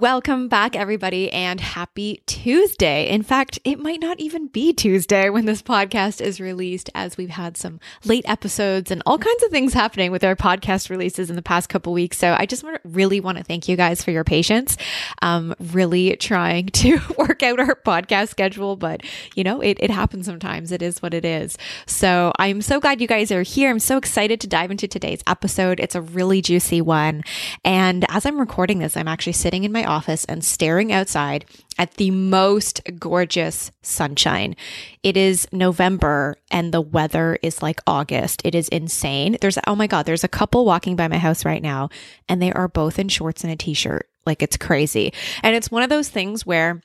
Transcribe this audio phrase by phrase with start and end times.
[0.00, 3.08] Welcome back, everybody, and happy Tuesday.
[3.08, 7.30] In fact, it might not even be Tuesday when this podcast is released, as we've
[7.30, 11.36] had some late episodes and all kinds of things happening with our podcast releases in
[11.36, 12.18] the past couple weeks.
[12.18, 14.76] So I just want to really want to thank you guys for your patience.
[15.20, 19.02] Um, really trying to work out our podcast schedule, but
[19.34, 20.72] you know, it, it happens sometimes.
[20.72, 21.58] It is what it is.
[21.86, 23.70] So I'm so glad you guys are here.
[23.70, 25.80] I'm so excited to dive into today's episode.
[25.80, 27.22] It's a really juicy one.
[27.64, 31.44] And as I'm recording this, I'm actually sitting in my office and staring outside
[31.78, 34.54] at the most gorgeous sunshine.
[35.02, 38.42] It is November and the weather is like August.
[38.44, 39.36] It is insane.
[39.40, 41.88] There's, oh my God, there's a couple walking by my house right now
[42.28, 44.08] and they are both in shorts and a t shirt.
[44.26, 45.12] Like it's crazy.
[45.42, 46.82] And it's one of those things where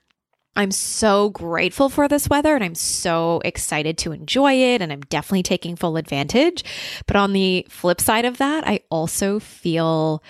[0.56, 5.02] I'm so grateful for this weather and I'm so excited to enjoy it and I'm
[5.02, 6.64] definitely taking full advantage.
[7.06, 10.23] But on the flip side of that, I also feel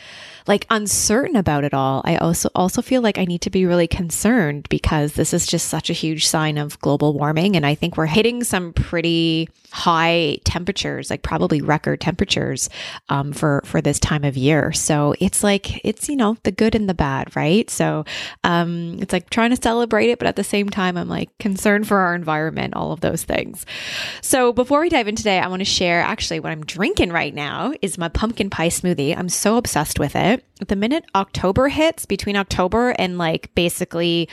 [0.46, 2.02] like uncertain about it all.
[2.06, 5.68] I also also feel like I need to be really concerned because this is just
[5.68, 10.40] such a huge sign of global warming and I think we're hitting some pretty high
[10.46, 12.70] temperatures, like probably record temperatures
[13.10, 14.72] um, for for this time of year.
[14.72, 17.70] So it's like it's you know the good and the bad, right?
[17.70, 18.06] So
[18.44, 21.88] um, it's like trying to celebrate it, but at the same time, I'm like concerned
[21.88, 23.66] for our environment, all of those things.
[24.22, 27.34] So before we dive in today, I want to share actually what I'm drinking right
[27.34, 29.18] now is my pumpkin pie smoothie.
[29.18, 30.44] I'm so obsessed with it.
[30.68, 34.28] The minute October hits, between October and like basically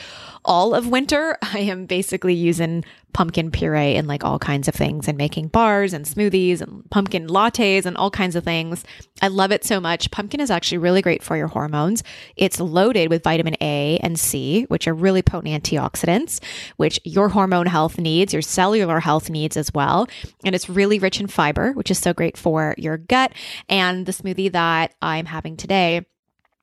[0.44, 5.08] all of winter, I am basically using pumpkin puree and like all kinds of things
[5.08, 8.84] and making bars and smoothies and pumpkin lattes and all kinds of things.
[9.22, 10.10] I love it so much.
[10.10, 12.02] Pumpkin is actually really great for your hormones.
[12.36, 16.42] It's loaded with vitamin A and C, which are really potent antioxidants,
[16.76, 20.08] which your hormone health needs, your cellular health needs as well.
[20.44, 23.32] And it's really rich in fiber, which is so great for your gut.
[23.68, 26.04] And the smoothie that I'm having today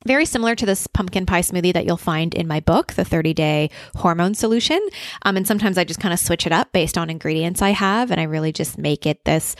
[0.05, 3.33] very similar to this pumpkin pie smoothie that you'll find in my book, The 30
[3.33, 4.79] Day Hormone Solution.
[5.23, 8.11] Um, and sometimes I just kind of switch it up based on ingredients I have,
[8.11, 9.55] and I really just make it this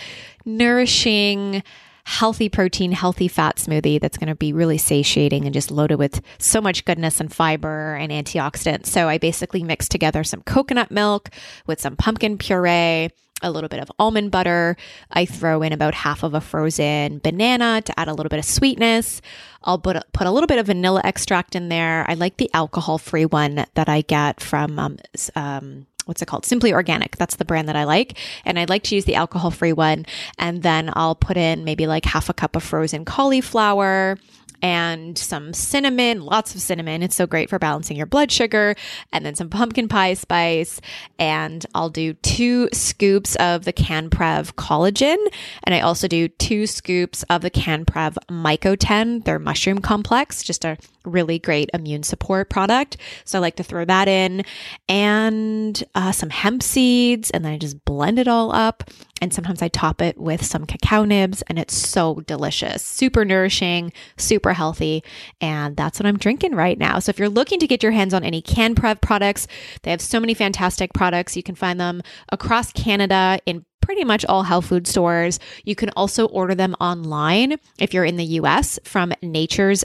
[0.45, 1.63] nourishing,
[2.05, 6.21] healthy protein, healthy fat smoothie that's going to be really satiating and just loaded with
[6.39, 8.87] so much goodness and fiber and antioxidants.
[8.87, 11.29] So I basically mix together some coconut milk
[11.67, 13.09] with some pumpkin puree
[13.41, 14.77] a little bit of almond butter.
[15.11, 18.45] I throw in about half of a frozen banana to add a little bit of
[18.45, 19.21] sweetness.
[19.63, 22.05] I'll put a, put a little bit of vanilla extract in there.
[22.09, 24.97] I like the alcohol free one that I get from um,
[25.35, 26.45] um, what's it called?
[26.45, 27.15] Simply Organic.
[27.17, 28.17] That's the brand that I like.
[28.43, 30.05] And I'd like to use the alcohol free one.
[30.37, 34.17] And then I'll put in maybe like half a cup of frozen cauliflower,
[34.61, 37.03] and some cinnamon, lots of cinnamon.
[37.03, 38.75] It's so great for balancing your blood sugar,
[39.11, 40.81] and then some pumpkin pie spice.
[41.17, 45.17] And I'll do two scoops of the CanPrev collagen.
[45.63, 50.77] And I also do two scoops of the CanPrev Myco10, their mushroom complex, just a
[51.05, 52.97] really great immune support product.
[53.25, 54.43] So I like to throw that in
[54.87, 58.83] and uh, some hemp seeds, and then I just blend it all up.
[59.21, 63.93] And sometimes I top it with some cacao nibs, and it's so delicious, super nourishing,
[64.17, 65.03] super healthy.
[65.39, 66.99] And that's what I'm drinking right now.
[66.99, 69.47] So if you're looking to get your hands on any CanPrev products,
[69.83, 71.37] they have so many fantastic products.
[71.37, 75.39] You can find them across Canada in pretty much all health food stores.
[75.65, 79.83] You can also order them online if you're in the US from natures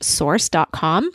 [0.00, 1.10] source.com.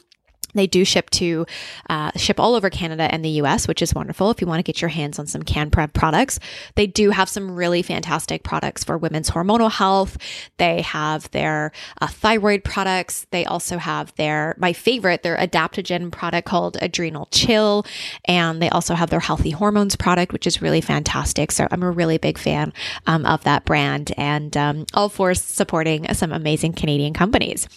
[0.53, 1.45] They do ship to
[1.89, 4.31] uh, ship all over Canada and the US, which is wonderful.
[4.31, 6.39] If you want to get your hands on some CanPrev products,
[6.75, 10.17] they do have some really fantastic products for women's hormonal health.
[10.57, 13.27] They have their uh, thyroid products.
[13.31, 17.85] They also have their my favorite, their adaptogen product called Adrenal Chill,
[18.25, 21.51] and they also have their healthy hormones product, which is really fantastic.
[21.51, 22.73] So I'm a really big fan
[23.07, 27.67] um, of that brand, and um, all for supporting some amazing Canadian companies.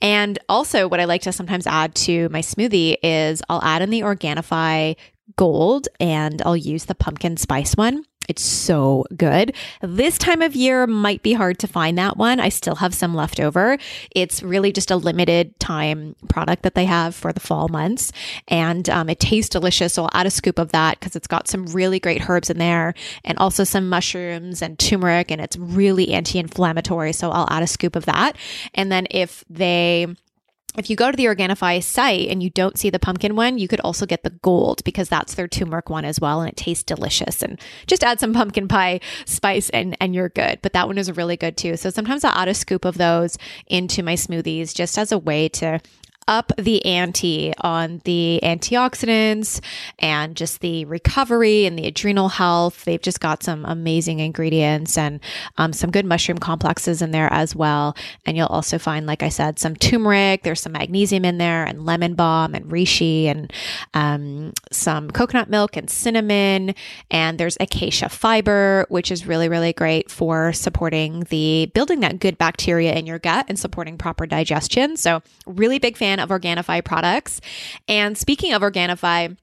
[0.00, 3.90] And also, what I like to sometimes add to my smoothie is I'll add in
[3.90, 4.96] the Organifi
[5.36, 8.04] Gold and I'll use the pumpkin spice one.
[8.28, 9.54] It's so good.
[9.82, 12.40] This time of year might be hard to find that one.
[12.40, 13.76] I still have some left over.
[14.14, 18.12] It's really just a limited time product that they have for the fall months.
[18.48, 19.94] And um, it tastes delicious.
[19.94, 22.58] So I'll add a scoop of that because it's got some really great herbs in
[22.58, 22.94] there
[23.24, 25.30] and also some mushrooms and turmeric.
[25.30, 27.12] And it's really anti inflammatory.
[27.12, 28.36] So I'll add a scoop of that.
[28.74, 30.06] And then if they
[30.76, 33.68] if you go to the Organifi site and you don't see the pumpkin one, you
[33.68, 36.40] could also get the gold because that's their turmeric one as well.
[36.40, 37.42] And it tastes delicious.
[37.42, 40.58] And just add some pumpkin pie spice and, and you're good.
[40.62, 41.76] But that one is really good too.
[41.76, 45.48] So sometimes I'll add a scoop of those into my smoothies just as a way
[45.50, 45.80] to
[46.28, 49.60] up the ante on the antioxidants
[49.98, 52.84] and just the recovery and the adrenal health.
[52.84, 55.20] They've just got some amazing ingredients and
[55.58, 57.96] um, some good mushroom complexes in there as well.
[58.24, 60.42] And you'll also find, like I said, some turmeric.
[60.42, 63.52] There's some magnesium in there and lemon balm and reishi and
[63.92, 66.74] um, some coconut milk and cinnamon.
[67.10, 72.38] And there's acacia fiber, which is really, really great for supporting the building that good
[72.38, 74.96] bacteria in your gut and supporting proper digestion.
[74.96, 77.40] So, really big fan fan of Organifi products.
[77.88, 79.36] And speaking of Organifi,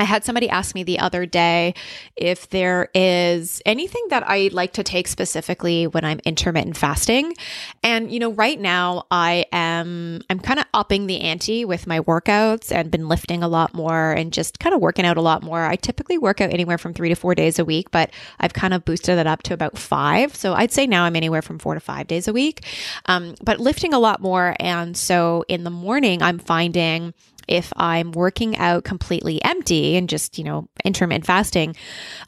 [0.00, 1.74] I had somebody ask me the other day
[2.16, 7.34] if there is anything that I like to take specifically when I'm intermittent fasting.
[7.82, 12.00] And you know, right now I am I'm kind of upping the ante with my
[12.00, 15.42] workouts and been lifting a lot more and just kind of working out a lot
[15.42, 15.66] more.
[15.66, 18.10] I typically work out anywhere from 3 to 4 days a week, but
[18.40, 20.34] I've kind of boosted it up to about 5.
[20.34, 22.64] So I'd say now I'm anywhere from 4 to 5 days a week.
[23.04, 27.12] Um, but lifting a lot more and so in the morning I'm finding
[27.48, 31.76] if I'm working out completely empty and just, you know, intermittent fasting,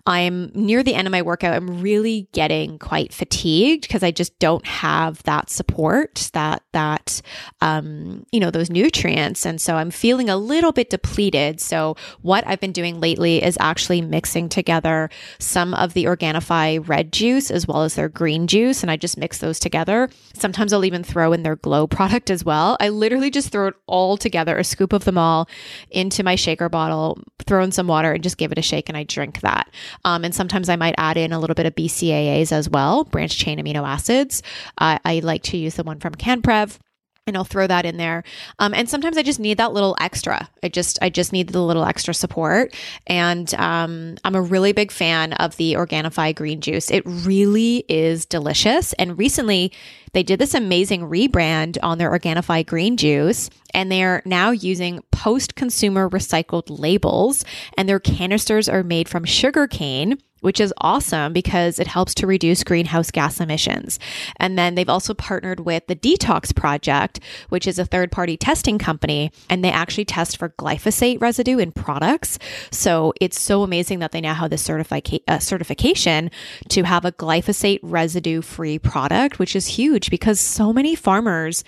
[0.06, 4.38] I'm near the end of my workout, I'm really getting quite fatigued because I just
[4.38, 7.22] don't have that support, that, that,
[7.60, 9.46] um, you know, those nutrients.
[9.46, 11.60] And so I'm feeling a little bit depleted.
[11.60, 17.12] So what I've been doing lately is actually mixing together some of the Organifi red
[17.12, 18.82] juice as well as their green juice.
[18.82, 20.08] And I just mix those together.
[20.34, 22.76] Sometimes I'll even throw in their glow product as well.
[22.80, 25.48] I literally just throw it all together, a scoop of the them all
[25.90, 28.96] into my shaker bottle, throw in some water, and just give it a shake, and
[28.96, 29.70] I drink that.
[30.04, 33.38] Um, and sometimes I might add in a little bit of BCAAs as well, branched
[33.38, 34.42] chain amino acids.
[34.78, 36.78] Uh, I like to use the one from CanPrev
[37.26, 38.24] and I'll throw that in there.
[38.58, 40.48] Um, and sometimes I just need that little extra.
[40.62, 42.74] I just I just need the little extra support.
[43.06, 46.90] And um, I'm a really big fan of the Organifi green juice.
[46.90, 48.92] It really is delicious.
[48.94, 49.72] And recently,
[50.14, 56.10] they did this amazing rebrand on their Organifi green juice, and they're now using post-consumer
[56.10, 57.44] recycled labels.
[57.78, 62.26] And their canisters are made from sugar cane which is awesome because it helps to
[62.26, 63.98] reduce greenhouse gas emissions.
[64.36, 68.78] And then they've also partnered with the Detox Project, which is a third party testing
[68.78, 72.38] company, and they actually test for glyphosate residue in products.
[72.70, 76.30] So it's so amazing that they now have this certifica- uh, certification
[76.68, 81.64] to have a glyphosate residue free product, which is huge because so many farmers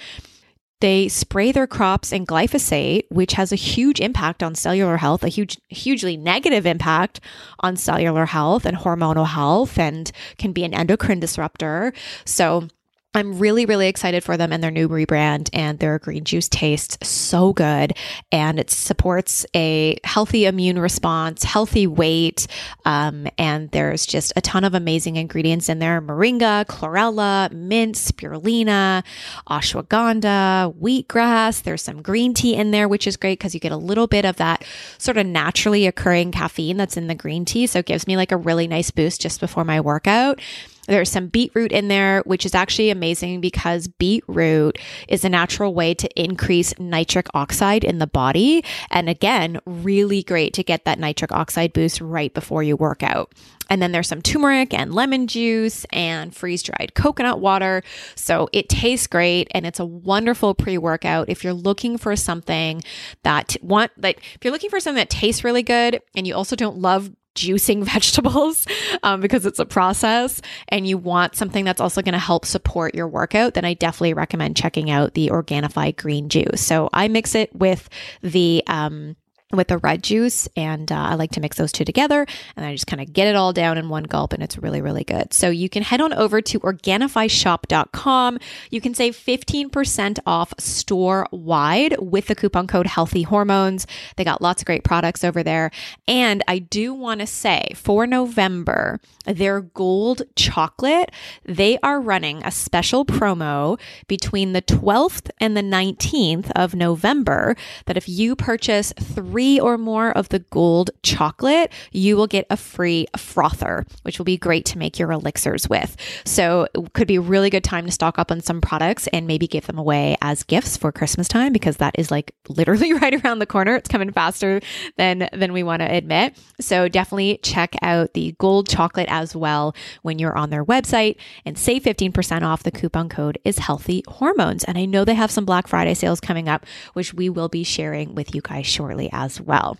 [0.80, 5.28] they spray their crops in glyphosate, which has a huge impact on cellular health, a
[5.28, 7.20] huge, hugely negative impact
[7.60, 11.92] on cellular health and hormonal health, and can be an endocrine disruptor.
[12.24, 12.68] So,
[13.14, 16.98] I'm really, really excited for them and their new rebrand and their green juice tastes
[17.08, 17.96] so good.
[18.32, 22.48] And it supports a healthy immune response, healthy weight.
[22.84, 26.00] Um, and there's just a ton of amazing ingredients in there.
[26.00, 29.04] Moringa, chlorella, mint, spirulina,
[29.48, 31.62] ashwagandha, wheatgrass.
[31.62, 34.24] There's some green tea in there, which is great because you get a little bit
[34.24, 34.64] of that
[34.98, 37.68] sort of naturally occurring caffeine that's in the green tea.
[37.68, 40.40] So it gives me like a really nice boost just before my workout.
[40.86, 45.94] There's some beetroot in there, which is actually amazing because beetroot is a natural way
[45.94, 48.64] to increase nitric oxide in the body.
[48.90, 53.32] And again, really great to get that nitric oxide boost right before you work out.
[53.70, 57.82] And then there's some turmeric and lemon juice and freeze dried coconut water.
[58.14, 61.28] So it tastes great and it's a wonderful pre workout.
[61.28, 62.82] If you're looking for something
[63.22, 66.56] that want, like, if you're looking for something that tastes really good and you also
[66.56, 68.66] don't love juicing vegetables
[69.02, 72.94] um, because it's a process and you want something that's also going to help support
[72.94, 76.60] your workout, then I definitely recommend checking out the Organifi green juice.
[76.60, 77.88] So I mix it with
[78.22, 79.16] the um,
[79.56, 80.48] with the red juice.
[80.56, 83.28] And uh, I like to mix those two together and I just kind of get
[83.28, 85.32] it all down in one gulp and it's really, really good.
[85.32, 88.38] So you can head on over to organifishop.com.
[88.70, 93.86] You can save 15% off store wide with the coupon code healthy hormones.
[94.16, 95.70] They got lots of great products over there.
[96.06, 101.10] And I do want to say for November, their gold chocolate,
[101.44, 107.56] they are running a special promo between the 12th and the 19th of November
[107.86, 112.46] that if you purchase three three or more of the gold chocolate, you will get
[112.48, 115.96] a free frother, which will be great to make your elixirs with.
[116.24, 119.26] So it could be a really good time to stock up on some products and
[119.26, 123.22] maybe give them away as gifts for Christmas time because that is like literally right
[123.22, 123.74] around the corner.
[123.76, 124.60] It's coming faster
[124.96, 126.38] than than we want to admit.
[126.58, 131.58] So definitely check out the gold chocolate as well when you're on their website and
[131.58, 132.62] save 15% off.
[132.62, 134.64] The coupon code is healthy hormones.
[134.64, 137.62] And I know they have some Black Friday sales coming up, which we will be
[137.62, 139.78] sharing with you guys shortly as well.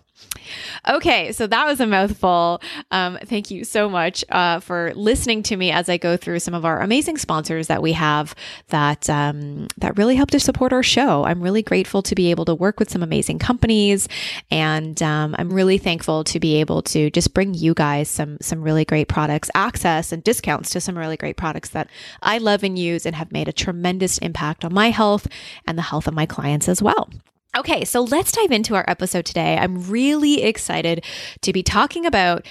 [0.87, 2.61] Okay, so that was a mouthful.
[2.91, 6.53] Um, thank you so much uh, for listening to me as I go through some
[6.53, 8.35] of our amazing sponsors that we have
[8.67, 11.23] that um, that really help to support our show.
[11.25, 14.07] I'm really grateful to be able to work with some amazing companies,
[14.51, 18.61] and um, I'm really thankful to be able to just bring you guys some some
[18.61, 21.89] really great products, access and discounts to some really great products that
[22.21, 25.27] I love and use and have made a tremendous impact on my health
[25.65, 27.09] and the health of my clients as well.
[27.55, 29.57] Okay, so let's dive into our episode today.
[29.57, 31.05] I'm really excited
[31.39, 32.45] to be talking about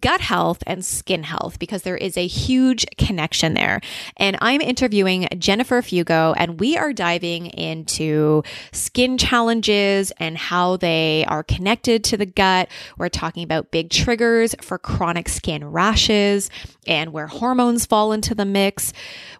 [0.00, 3.80] gut health and skin health because there is a huge connection there.
[4.18, 11.24] And I'm interviewing Jennifer Fugo, and we are diving into skin challenges and how they
[11.26, 12.68] are connected to the gut.
[12.98, 16.50] We're talking about big triggers for chronic skin rashes
[16.86, 18.92] and where hormones fall into the mix.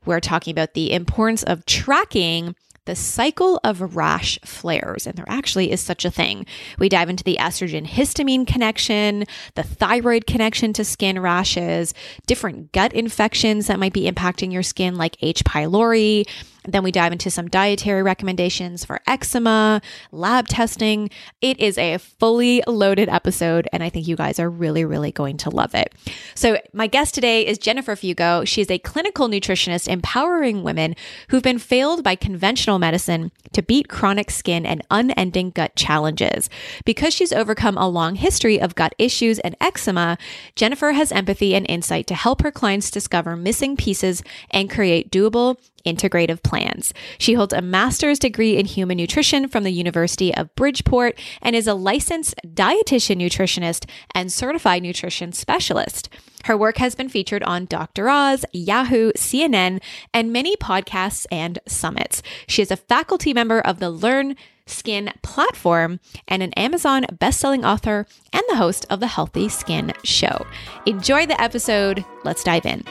[0.07, 2.55] We're talking about the importance of tracking
[2.91, 5.07] the cycle of rash flares.
[5.07, 6.45] And there actually is such a thing.
[6.77, 11.95] We dive into the estrogen histamine connection, the thyroid connection to skin rashes,
[12.27, 15.45] different gut infections that might be impacting your skin, like H.
[15.45, 16.29] pylori,
[16.65, 19.81] then we dive into some dietary recommendations for eczema,
[20.13, 21.11] lab testing.
[21.41, 25.39] It is a fully loaded episode, and I think you guys are really, really going
[25.39, 25.95] to love it.
[26.35, 28.47] So, my guest today is Jennifer Fugo.
[28.47, 30.97] She's a clinical nutritionist empowering women
[31.29, 36.51] who've been failed by conventional medicine to beat chronic skin and unending gut challenges.
[36.85, 40.19] Because she's overcome a long history of gut issues and eczema,
[40.57, 45.57] Jennifer has empathy and insight to help her clients discover missing pieces and create doable
[45.87, 46.93] integrative plans.
[47.19, 51.67] She holds a master's degree in human nutrition from the University of Bridgeport and is
[51.67, 56.09] a licensed dietitian nutritionist and certified nutrition specialist.
[56.45, 58.09] Her work has been featured on Dr.
[58.09, 59.81] Oz, Yahoo, CNN,
[60.15, 62.23] and many podcasts and summits.
[62.47, 68.07] She is a faculty member of the Learn Skin platform and an Amazon best-selling author
[68.33, 70.47] and the host of the Healthy Skin Show.
[70.87, 72.05] Enjoy the episode.
[72.25, 72.85] Let's dive in.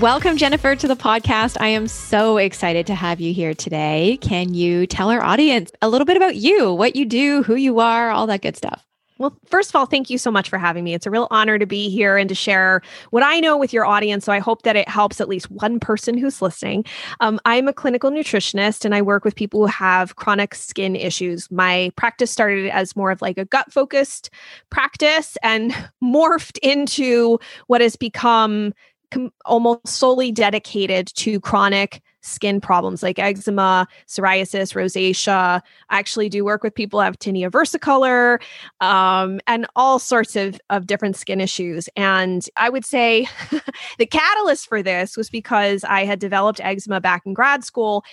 [0.00, 1.56] Welcome, Jennifer, to the podcast.
[1.58, 4.18] I am so excited to have you here today.
[4.20, 7.80] Can you tell our audience a little bit about you, what you do, who you
[7.80, 8.86] are, all that good stuff?
[9.18, 10.92] Well, first of all, thank you so much for having me.
[10.92, 13.86] It's a real honor to be here and to share what I know with your
[13.86, 14.26] audience.
[14.26, 16.84] So I hope that it helps at least one person who's listening.
[17.20, 21.50] Um, I'm a clinical nutritionist and I work with people who have chronic skin issues.
[21.50, 24.28] My practice started as more of like a gut focused
[24.68, 25.72] practice and
[26.04, 27.38] morphed into
[27.68, 28.74] what has become
[29.10, 35.60] com- almost solely dedicated to chronic skin problems like eczema, psoriasis, rosacea.
[35.90, 38.40] I actually do work with people who have tinea versicolor
[38.80, 41.88] um, and all sorts of, of different skin issues.
[41.96, 43.28] And I would say
[43.98, 48.04] the catalyst for this was because I had developed eczema back in grad school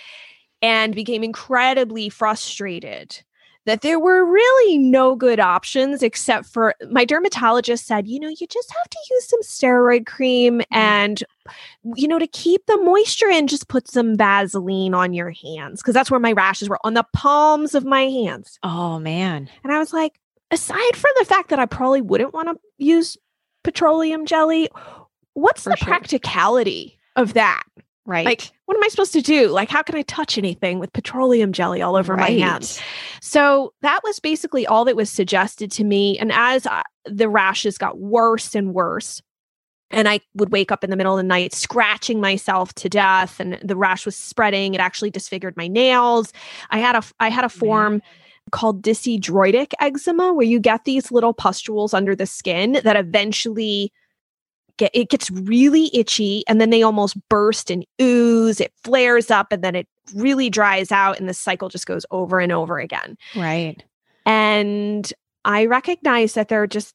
[0.62, 3.22] and became incredibly frustrated
[3.66, 8.46] that there were really no good options except for my dermatologist said, you know, you
[8.46, 10.74] just have to use some steroid cream mm-hmm.
[10.74, 11.22] and,
[11.96, 15.94] you know, to keep the moisture in, just put some Vaseline on your hands because
[15.94, 18.58] that's where my rashes were on the palms of my hands.
[18.62, 19.48] Oh, man.
[19.62, 23.16] And I was like, aside from the fact that I probably wouldn't want to use
[23.62, 24.68] petroleum jelly,
[25.32, 25.88] what's for the sure.
[25.88, 27.62] practicality of that?
[28.06, 28.26] Right.
[28.26, 29.48] Like, what am I supposed to do?
[29.48, 32.20] Like, how can I touch anything with petroleum jelly all over right.
[32.20, 32.80] my hands?
[33.22, 36.18] So that was basically all that was suggested to me.
[36.18, 39.22] And as I, the rashes got worse and worse,
[39.90, 43.40] and I would wake up in the middle of the night scratching myself to death,
[43.40, 44.74] and the rash was spreading.
[44.74, 46.32] It actually disfigured my nails.
[46.70, 47.94] I had a I had a form.
[47.94, 48.02] Man
[48.50, 53.90] called dyshidrotic eczema, where you get these little pustules under the skin that eventually
[54.76, 59.52] get it gets really itchy and then they almost burst and ooze it flares up
[59.52, 63.16] and then it really dries out and the cycle just goes over and over again.
[63.34, 63.82] Right.
[64.26, 65.12] And
[65.44, 66.94] i recognize that there just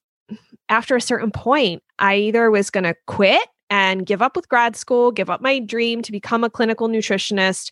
[0.69, 4.75] after a certain point i either was going to quit and give up with grad
[4.75, 7.71] school give up my dream to become a clinical nutritionist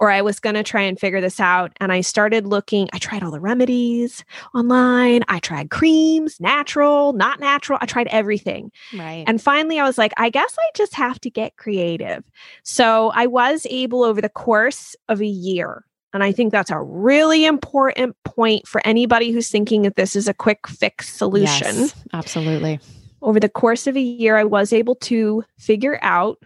[0.00, 1.72] or I was going to try and figure this out.
[1.80, 4.24] And I started looking, I tried all the remedies
[4.54, 5.24] online.
[5.26, 7.80] I tried creams, natural, not natural.
[7.82, 8.70] I tried everything.
[8.96, 9.24] Right.
[9.26, 12.22] And finally, I was like, I guess I just have to get creative.
[12.62, 16.80] So I was able over the course of a year And I think that's a
[16.80, 21.76] really important point for anybody who's thinking that this is a quick fix solution.
[21.76, 22.80] Yes, absolutely.
[23.22, 26.38] Over the course of a year, I was able to figure out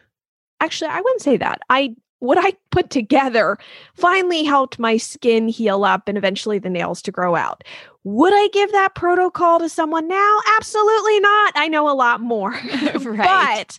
[0.60, 1.60] actually, I wouldn't say that.
[1.68, 3.58] I what I put together
[3.94, 7.64] finally helped my skin heal up and eventually the nails to grow out.
[8.04, 10.38] Would I give that protocol to someone now?
[10.56, 11.52] Absolutely not.
[11.56, 12.50] I know a lot more.
[13.00, 13.26] right.
[13.62, 13.78] But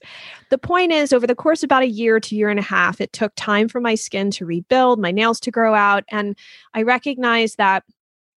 [0.50, 3.00] the point is, over the course of about a year to year and a half,
[3.00, 6.04] it took time for my skin to rebuild, my nails to grow out.
[6.10, 6.38] And
[6.74, 7.84] I recognized that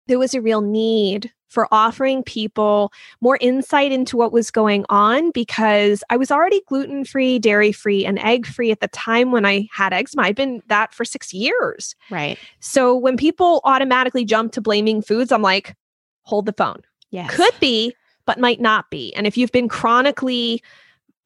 [0.07, 5.31] there was a real need for offering people more insight into what was going on
[5.31, 9.47] because I was already gluten free, dairy free, and egg free at the time when
[9.47, 10.23] I had eczema.
[10.23, 11.95] I'd been that for six years.
[12.11, 12.39] Right.
[12.61, 15.75] So when people automatically jump to blaming foods, I'm like,
[16.23, 16.83] hold the phone.
[17.11, 17.29] Yeah.
[17.29, 17.95] Could be,
[18.27, 19.15] but might not be.
[19.15, 20.63] And if you've been chronically,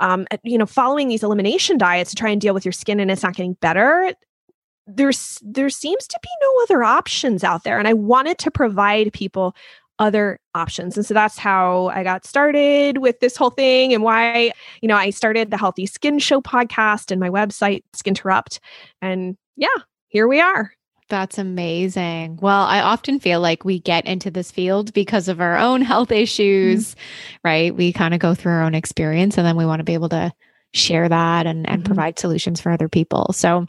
[0.00, 3.10] um, you know, following these elimination diets to try and deal with your skin and
[3.10, 4.14] it's not getting better,
[4.96, 9.12] there's there seems to be no other options out there and i wanted to provide
[9.12, 9.54] people
[10.00, 10.96] other options.
[10.96, 14.96] And so that's how I got started with this whole thing and why, you know,
[14.96, 18.58] I started the Healthy Skin Show podcast and my website, Skinterrupt.
[19.00, 19.68] And yeah,
[20.08, 20.72] here we are.
[21.10, 22.38] That's amazing.
[22.40, 26.10] Well, I often feel like we get into this field because of our own health
[26.10, 27.36] issues, mm-hmm.
[27.44, 27.76] right?
[27.76, 30.08] We kind of go through our own experience and then we want to be able
[30.10, 30.32] to
[30.72, 31.86] share that and, and mm-hmm.
[31.86, 33.32] provide solutions for other people.
[33.32, 33.66] So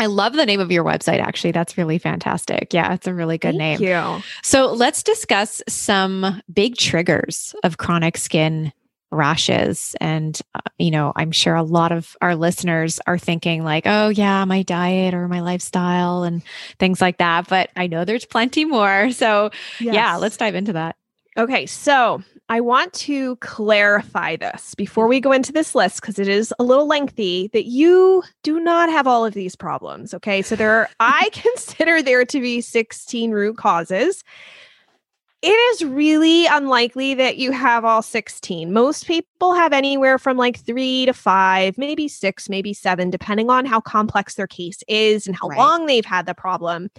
[0.00, 1.52] I love the name of your website, actually.
[1.52, 2.72] That's really fantastic.
[2.72, 3.90] Yeah, it's a really good Thank name.
[3.90, 4.22] You.
[4.42, 8.72] So let's discuss some big triggers of chronic skin
[9.12, 9.94] rashes.
[10.00, 14.08] And, uh, you know, I'm sure a lot of our listeners are thinking, like, oh,
[14.08, 16.42] yeah, my diet or my lifestyle and
[16.78, 17.48] things like that.
[17.48, 19.10] But I know there's plenty more.
[19.10, 19.94] So, yes.
[19.94, 20.96] yeah, let's dive into that.
[21.36, 21.66] Okay.
[21.66, 26.52] So I want to clarify this before we go into this list because it is
[26.58, 30.12] a little lengthy that you do not have all of these problems.
[30.12, 30.42] Okay.
[30.42, 34.24] So there, are, I consider there to be 16 root causes.
[35.42, 38.72] It is really unlikely that you have all 16.
[38.72, 43.64] Most people have anywhere from like three to five, maybe six, maybe seven, depending on
[43.64, 45.56] how complex their case is and how right.
[45.56, 46.90] long they've had the problem.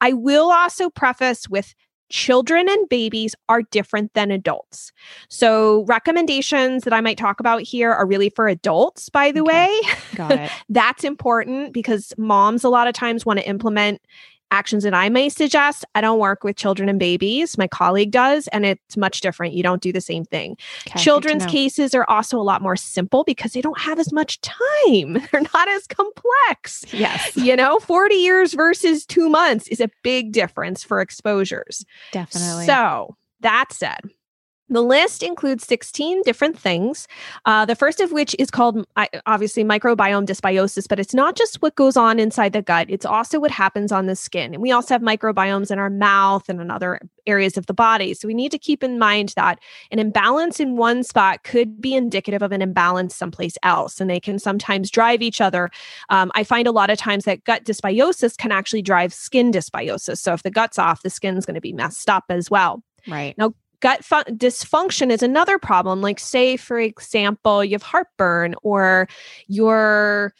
[0.00, 1.74] I will also preface with
[2.14, 4.92] children and babies are different than adults.
[5.28, 9.66] So, recommendations that I might talk about here are really for adults, by the okay.
[9.82, 9.96] way.
[10.14, 10.50] Got it.
[10.68, 14.00] That's important because moms a lot of times want to implement
[14.54, 15.84] actions that I may suggest.
[15.94, 17.58] I don't work with children and babies.
[17.58, 19.54] My colleague does, and it's much different.
[19.54, 20.56] You don't do the same thing.
[20.86, 24.40] Okay, Children's cases are also a lot more simple because they don't have as much
[24.40, 25.14] time.
[25.32, 26.84] They're not as complex.
[26.92, 27.36] Yes.
[27.36, 31.84] You know, 40 years versus two months is a big difference for exposures.
[32.12, 32.66] Definitely.
[32.66, 34.00] So, that said,
[34.74, 37.08] the list includes 16 different things.
[37.44, 38.86] Uh, the first of which is called
[39.26, 43.40] obviously microbiome dysbiosis, but it's not just what goes on inside the gut, it's also
[43.40, 44.54] what happens on the skin.
[44.54, 48.14] And we also have microbiomes in our mouth and in other areas of the body.
[48.14, 49.58] So we need to keep in mind that
[49.90, 54.20] an imbalance in one spot could be indicative of an imbalance someplace else, and they
[54.20, 55.70] can sometimes drive each other.
[56.10, 60.18] Um, I find a lot of times that gut dysbiosis can actually drive skin dysbiosis.
[60.18, 62.82] So if the gut's off, the skin's going to be messed up as well.
[63.06, 63.36] Right.
[63.36, 66.00] Now, gut fun- dysfunction is another problem.
[66.00, 69.08] Like say for example you have heartburn or
[69.48, 70.34] you're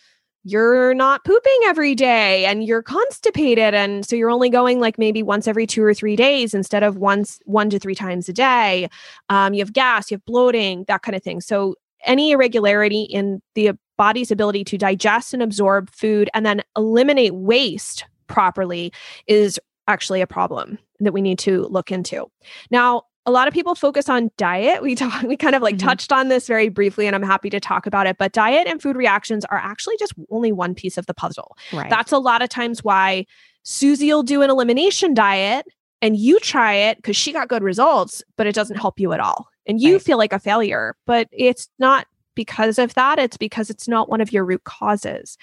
[0.46, 5.22] you're not pooping every day and you're constipated and so you're only going like maybe
[5.22, 8.88] once every two or three days instead of once one to three times a day.
[9.30, 11.40] Um, you have gas you have bloating that kind of thing.
[11.40, 17.34] So any irregularity in the body's ability to digest and absorb food and then eliminate
[17.34, 18.92] waste properly
[19.26, 22.26] is actually a problem that we need to look into.
[22.70, 24.82] Now a lot of people focus on diet.
[24.82, 25.86] We talk, we kind of like mm-hmm.
[25.86, 28.18] touched on this very briefly, and I'm happy to talk about it.
[28.18, 31.56] But diet and food reactions are actually just only one piece of the puzzle.
[31.72, 31.88] Right.
[31.88, 33.26] That's a lot of times why
[33.62, 35.66] Susie will do an elimination diet
[36.02, 39.20] and you try it because she got good results, but it doesn't help you at
[39.20, 39.48] all.
[39.66, 40.02] And you right.
[40.02, 43.18] feel like a failure, but it's not because of that.
[43.18, 45.38] It's because it's not one of your root causes.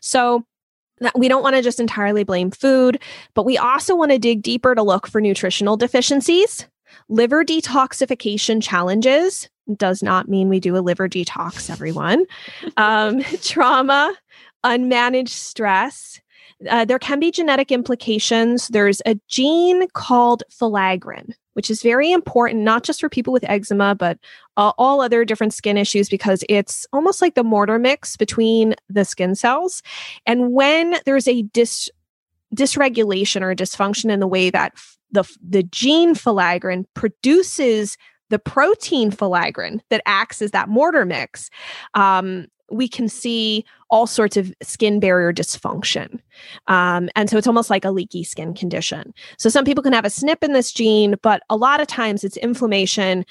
[0.00, 0.46] So
[1.14, 3.02] we don't want to just entirely blame food,
[3.34, 6.66] but we also want to dig deeper to look for nutritional deficiencies
[7.08, 12.24] Liver detoxification challenges does not mean we do a liver detox, everyone.
[12.76, 14.14] um, trauma,
[14.64, 16.20] unmanaged stress.
[16.70, 18.68] Uh, there can be genetic implications.
[18.68, 23.94] There's a gene called filaggrin, which is very important, not just for people with eczema,
[23.94, 24.18] but
[24.56, 29.04] uh, all other different skin issues, because it's almost like the mortar mix between the
[29.04, 29.82] skin cells.
[30.24, 31.90] And when there's a dis-
[32.54, 34.72] dysregulation or dysfunction in the way that
[35.10, 37.96] the, the gene filaggrin produces
[38.30, 41.50] the protein filaggrin that acts as that mortar mix.
[41.94, 46.18] Um, we can see all sorts of skin barrier dysfunction.
[46.66, 49.14] Um, and so it's almost like a leaky skin condition.
[49.38, 52.24] So some people can have a SNP in this gene, but a lot of times
[52.24, 53.24] it's inflammation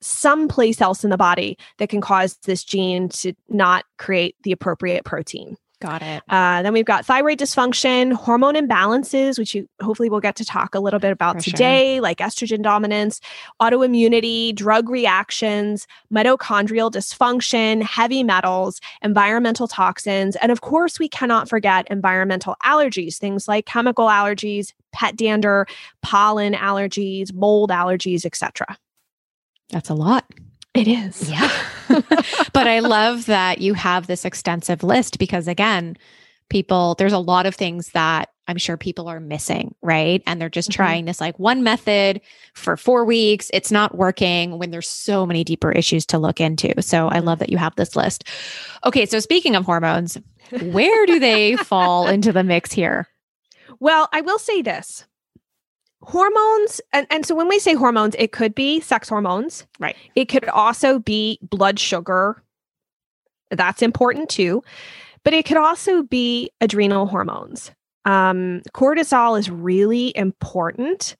[0.00, 5.04] someplace else in the body that can cause this gene to not create the appropriate
[5.04, 5.56] protein.
[5.80, 6.24] Got it.
[6.28, 10.74] Uh, then we've got thyroid dysfunction, hormone imbalances, which you hopefully we'll get to talk
[10.74, 12.02] a little bit about For today, sure.
[12.02, 13.20] like estrogen dominance,
[13.62, 21.86] autoimmunity, drug reactions, mitochondrial dysfunction, heavy metals, environmental toxins, and of course, we cannot forget
[21.90, 25.64] environmental allergies, things like chemical allergies, pet dander,
[26.02, 28.76] pollen allergies, mold allergies, etc.
[29.70, 30.24] That's a lot.
[30.78, 31.28] It is.
[31.28, 31.50] Yeah.
[32.52, 35.96] but I love that you have this extensive list because, again,
[36.50, 40.22] people, there's a lot of things that I'm sure people are missing, right?
[40.24, 40.76] And they're just mm-hmm.
[40.76, 42.20] trying this like one method
[42.54, 43.50] for four weeks.
[43.52, 46.80] It's not working when there's so many deeper issues to look into.
[46.80, 48.22] So I love that you have this list.
[48.86, 49.04] Okay.
[49.04, 50.16] So speaking of hormones,
[50.62, 53.08] where do they fall into the mix here?
[53.80, 55.07] Well, I will say this
[56.02, 59.66] hormones and, and so when we say hormones it could be sex hormones.
[59.78, 59.96] Right.
[60.14, 62.42] It could also be blood sugar.
[63.50, 64.62] That's important too.
[65.24, 67.72] But it could also be adrenal hormones.
[68.04, 71.16] Um, cortisol is really important.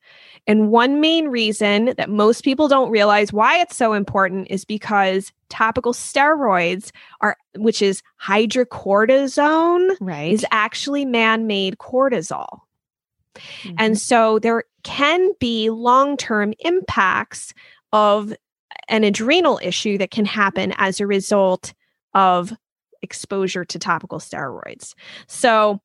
[0.46, 5.30] And one main reason that most people don't realize why it's so important is because
[5.50, 10.32] topical steroids are which is hydrocortisone right.
[10.32, 12.60] is actually man-made cortisol
[13.62, 13.76] Mm-hmm.
[13.78, 17.52] And so there can be long term impacts
[17.92, 18.34] of
[18.88, 21.74] an adrenal issue that can happen as a result
[22.14, 22.52] of
[23.02, 24.94] exposure to topical steroids.
[25.26, 25.80] So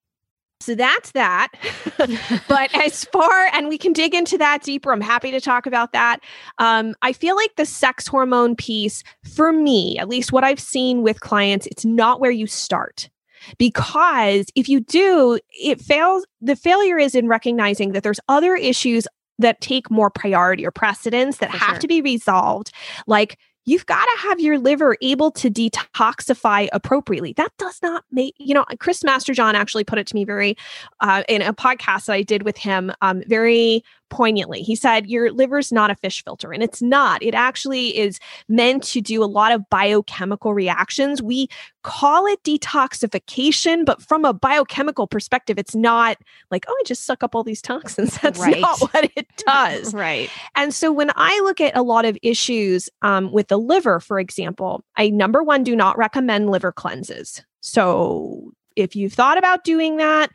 [0.63, 1.49] so that's that.
[2.47, 5.91] but as far, and we can dig into that deeper, I'm happy to talk about
[5.91, 6.19] that.
[6.57, 9.03] Um, I feel like the sex hormone piece,
[9.35, 13.09] for me, at least what I've seen with clients, it's not where you start
[13.57, 16.25] because if you do, it fails.
[16.41, 19.07] The failure is in recognizing that there's other issues
[19.39, 21.79] that take more priority or precedence that For have sure.
[21.79, 22.71] to be resolved,
[23.07, 27.33] like you've got to have your liver able to detoxify appropriately.
[27.37, 30.57] That does not make, you know, Chris Masterjohn actually put it to me very,
[30.99, 34.61] uh, in a podcast that I did with him, um, very poignantly.
[34.61, 36.53] He said, Your liver's not a fish filter.
[36.53, 37.23] And it's not.
[37.23, 41.21] It actually is meant to do a lot of biochemical reactions.
[41.21, 41.47] We
[41.81, 46.17] call it detoxification, but from a biochemical perspective, it's not
[46.51, 48.17] like, oh, I just suck up all these toxins.
[48.21, 48.61] That's right.
[48.61, 49.95] not what it does.
[49.95, 50.29] right.
[50.55, 54.19] And so when I look at a lot of issues um, with the liver, for
[54.19, 57.43] example, I number one do not recommend liver cleanses.
[57.61, 60.31] So if you've thought about doing that,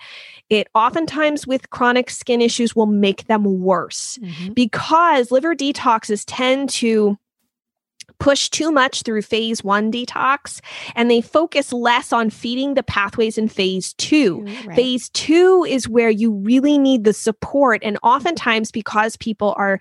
[0.51, 4.53] it oftentimes with chronic skin issues will make them worse mm-hmm.
[4.53, 7.19] because liver detoxes tend to
[8.19, 10.61] push too much through phase one detox
[10.95, 14.45] and they focus less on feeding the pathways in phase two.
[14.67, 14.75] Right.
[14.75, 17.83] Phase two is where you really need the support.
[17.85, 19.79] And oftentimes, because people are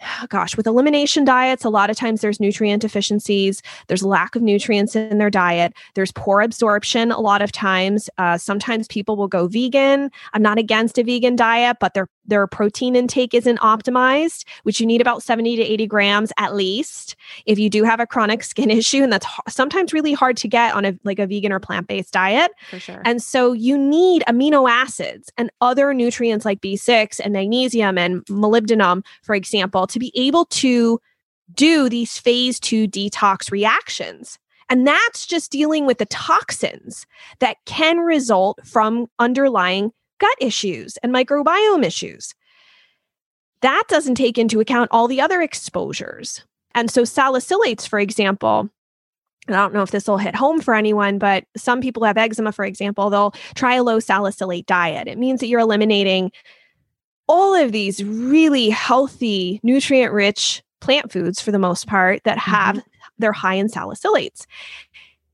[0.28, 4.96] gosh, with elimination diets, a lot of times there's nutrient deficiencies, there's lack of nutrients
[4.96, 8.08] in their diet, there's poor absorption a lot of times.
[8.18, 10.10] Uh, sometimes people will go vegan.
[10.32, 14.86] I'm not against a vegan diet, but their their protein intake isn't optimized, which you
[14.86, 18.70] need about 70 to 80 grams at least if you do have a chronic skin
[18.80, 21.86] issue, and that's sometimes really hard to get on a like a vegan or plant
[21.86, 22.52] based diet.
[22.70, 23.02] For sure.
[23.04, 29.04] And so you need amino acids and other nutrients like B6 and magnesium and molybdenum,
[29.22, 31.00] for example, to be able to
[31.54, 34.38] do these phase two detox reactions.
[34.68, 37.04] And that's just dealing with the toxins
[37.40, 42.34] that can result from underlying gut issues and microbiome issues.
[43.62, 46.44] That doesn't take into account all the other exposures.
[46.74, 48.70] And so, salicylates, for example,
[49.48, 52.52] I don't know if this will hit home for anyone, but some people have eczema,
[52.52, 55.08] for example, they'll try a low salicylate diet.
[55.08, 56.30] It means that you're eliminating
[57.26, 62.76] all of these really healthy, nutrient rich plant foods for the most part that have
[62.76, 62.88] mm-hmm.
[63.18, 64.46] they're high in salicylates.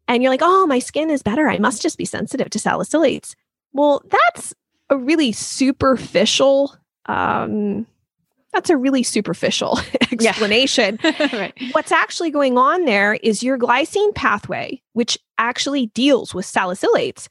[0.09, 1.49] And you're like, oh, my skin is better.
[1.49, 3.35] I must just be sensitive to salicylates.
[3.73, 4.55] Well, that's
[4.91, 7.87] a really superficial um,
[8.57, 9.79] that's a really superficial
[10.11, 10.99] explanation.
[11.05, 11.53] right.
[11.73, 17.29] What's actually going on there is your glycine pathway, which actually deals with salicylates,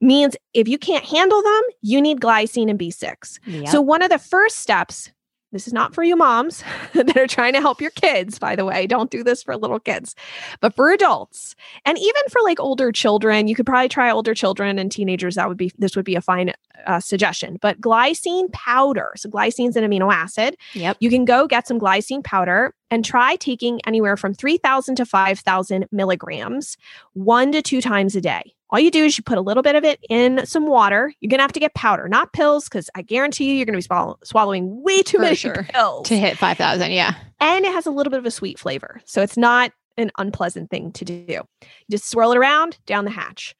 [0.00, 3.40] means if you can't handle them, you need glycine and B6.
[3.46, 3.68] Yep.
[3.68, 5.10] So, one of the first steps
[5.52, 6.62] this is not for you moms
[6.94, 8.86] that are trying to help your kids, by the way.
[8.86, 10.14] Don't do this for little kids,
[10.60, 14.78] but for adults and even for like older children, you could probably try older children
[14.78, 15.34] and teenagers.
[15.34, 16.52] That would be, this would be a fine
[16.86, 17.58] uh, suggestion.
[17.60, 20.56] But glycine powder, so glycine is an amino acid.
[20.74, 20.98] Yep.
[21.00, 25.86] You can go get some glycine powder and try taking anywhere from 3,000 to 5,000
[25.92, 26.76] milligrams
[27.12, 28.54] one to two times a day.
[28.70, 31.12] All you do is you put a little bit of it in some water.
[31.20, 33.74] You're going to have to get powder, not pills, because I guarantee you, you're going
[33.74, 35.66] to be swallow- swallowing way too For many sure.
[35.70, 36.08] pills.
[36.08, 36.92] To hit 5,000.
[36.92, 37.14] Yeah.
[37.40, 39.00] and it has a little bit of a sweet flavor.
[39.04, 41.24] So it's not an unpleasant thing to do.
[41.28, 41.44] You
[41.90, 43.54] just swirl it around down the hatch.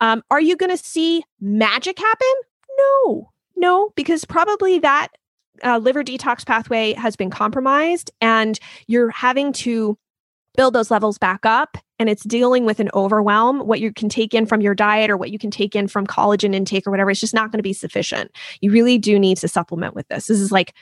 [0.00, 2.32] Um, are you going to see magic happen?
[2.78, 5.08] No, no, because probably that
[5.64, 9.96] uh, liver detox pathway has been compromised and you're having to
[10.56, 14.34] build those levels back up and it's dealing with an overwhelm what you can take
[14.34, 17.10] in from your diet or what you can take in from collagen intake or whatever
[17.10, 18.30] it's just not going to be sufficient
[18.60, 20.74] you really do need to supplement with this this is like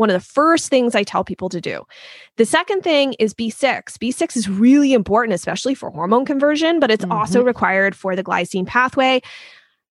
[0.00, 1.84] one of the first things I tell people to do.
[2.36, 3.82] The second thing is B6.
[3.98, 7.48] B6 is really important, especially for hormone conversion, but it's also mm-hmm.
[7.48, 9.20] required for the glycine pathway.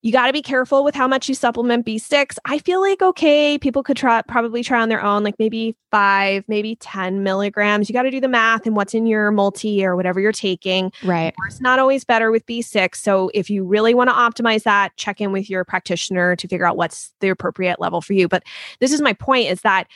[0.01, 2.37] You got to be careful with how much you supplement B6.
[2.45, 6.45] I feel like, okay, people could try, probably try on their own, like maybe five,
[6.47, 7.89] maybe 10 milligrams.
[7.89, 10.93] You got to do the math and what's in your multi or whatever you're taking.
[11.03, 11.33] Right.
[11.47, 12.95] It's not always better with B6.
[12.95, 16.65] So if you really want to optimize that, check in with your practitioner to figure
[16.65, 18.29] out what's the appropriate level for you.
[18.29, 18.43] But
[18.79, 19.87] this is my point is that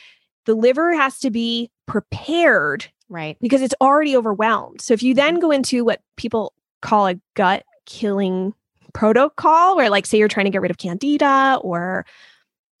[0.44, 3.36] the liver has to be prepared Right.
[3.40, 4.80] because it's already overwhelmed.
[4.80, 5.40] So if you then mm-hmm.
[5.40, 8.54] go into what people call a gut killing
[8.94, 12.06] protocol, where like say you're trying to get rid of candida or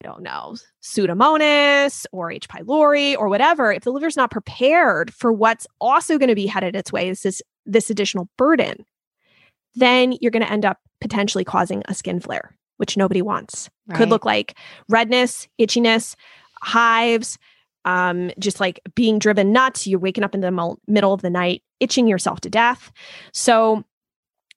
[0.02, 2.48] I don't know, pseudomonas or H.
[2.48, 6.76] pylori or whatever, if the liver's not prepared for what's also going to be headed
[6.76, 8.84] its way, this is this additional burden,
[9.74, 13.70] then you're going to end up potentially causing a skin flare, which nobody wants.
[13.94, 14.56] Could look like
[14.88, 16.16] redness, itchiness,
[16.62, 17.38] hives,
[17.84, 19.86] um, just like being driven nuts.
[19.86, 22.92] You're waking up in the middle of the night, itching yourself to death.
[23.32, 23.84] So,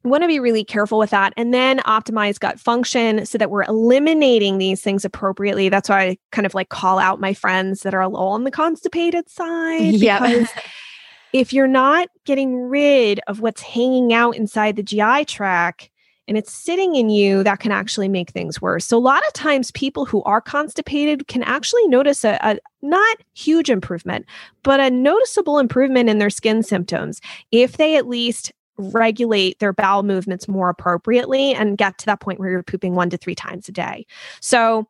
[0.07, 3.63] want to be really careful with that and then optimize gut function so that we're
[3.63, 5.69] eliminating these things appropriately.
[5.69, 8.43] That's why I kind of like call out my friends that are a little on
[8.43, 9.93] the constipated side.
[10.19, 10.49] Because
[11.33, 15.89] if you're not getting rid of what's hanging out inside the GI tract,
[16.27, 18.85] and it's sitting in you, that can actually make things worse.
[18.85, 23.17] So, a lot of times, people who are constipated can actually notice a, a not
[23.33, 24.25] huge improvement,
[24.63, 30.03] but a noticeable improvement in their skin symptoms if they at least regulate their bowel
[30.03, 33.67] movements more appropriately and get to that point where you're pooping one to three times
[33.67, 34.05] a day.
[34.41, 34.87] So,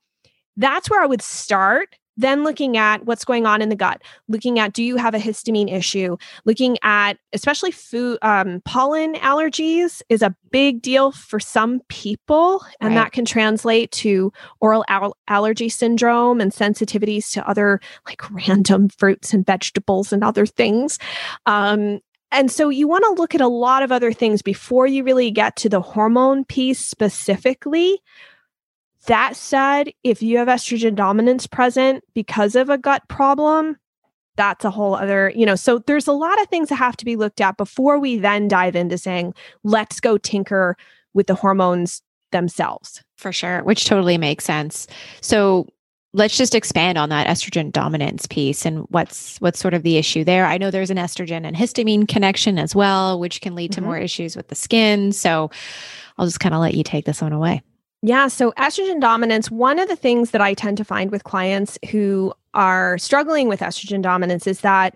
[0.60, 1.96] that's where I would start.
[2.20, 5.20] Then looking at what's going on in the gut, looking at do you have a
[5.20, 11.80] histamine issue, looking at especially food um, pollen allergies is a big deal for some
[11.90, 13.04] people, and Right.
[13.04, 19.32] that can translate to oral al- allergy syndrome and sensitivities to other like random fruits
[19.32, 20.98] and vegetables and other things.
[21.46, 22.00] Um,
[22.32, 25.32] and so you want to look at a lot of other things before you really
[25.32, 28.02] get to the hormone piece specifically.
[29.06, 33.78] That said, if you have estrogen dominance present because of a gut problem,
[34.36, 37.06] that's a whole other, you know, so there's a lot of things that have to
[37.06, 40.76] be looked at before we then dive into saying, let's go tinker
[41.14, 43.02] with the hormones themselves.
[43.16, 44.88] For sure, which totally makes sense.
[45.22, 45.68] So
[46.18, 50.24] let's just expand on that estrogen dominance piece and what's what's sort of the issue
[50.24, 50.46] there.
[50.46, 53.86] I know there's an estrogen and histamine connection as well, which can lead to Mhm.
[53.86, 55.12] more issues with the skin.
[55.12, 55.50] So
[56.18, 57.62] I'll just kind of let you take this one away.
[58.02, 58.28] Yeah.
[58.28, 62.34] So, estrogen dominance, one of the things that I tend to find with clients who
[62.54, 64.96] are struggling with estrogen dominance is that,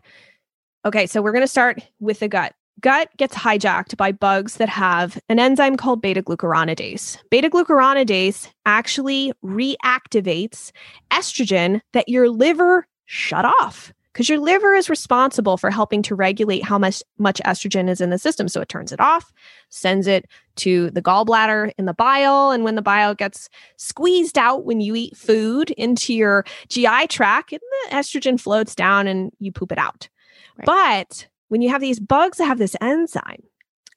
[0.85, 2.53] okay, so we're going to start with the gut.
[2.81, 7.17] Gut gets hijacked by bugs that have an enzyme called beta glucuronidase.
[7.29, 10.71] Beta glucuronidase actually reactivates
[11.11, 16.63] estrogen that your liver shut off because your liver is responsible for helping to regulate
[16.63, 18.47] how much, much estrogen is in the system.
[18.47, 19.31] So, it turns it off,
[19.69, 20.25] sends it
[20.57, 22.51] to the gallbladder in the bile.
[22.51, 27.53] And when the bile gets squeezed out when you eat food into your GI tract,
[27.53, 30.09] and the estrogen floats down and you poop it out.
[30.57, 30.65] Right.
[30.65, 33.43] But when you have these bugs that have this enzyme,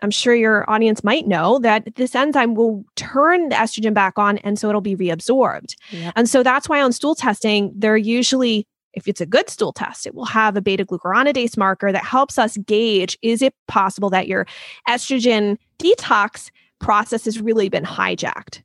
[0.02, 4.38] I'm sure your audience might know that this enzyme will turn the estrogen back on
[4.38, 5.76] and so it'll be reabsorbed.
[5.92, 6.14] Yep.
[6.16, 10.04] And so that's why on stool testing, they're usually, if it's a good stool test,
[10.04, 14.26] it will have a beta glucuronidase marker that helps us gauge is it possible that
[14.26, 14.46] your
[14.88, 18.62] estrogen detox process has really been hijacked.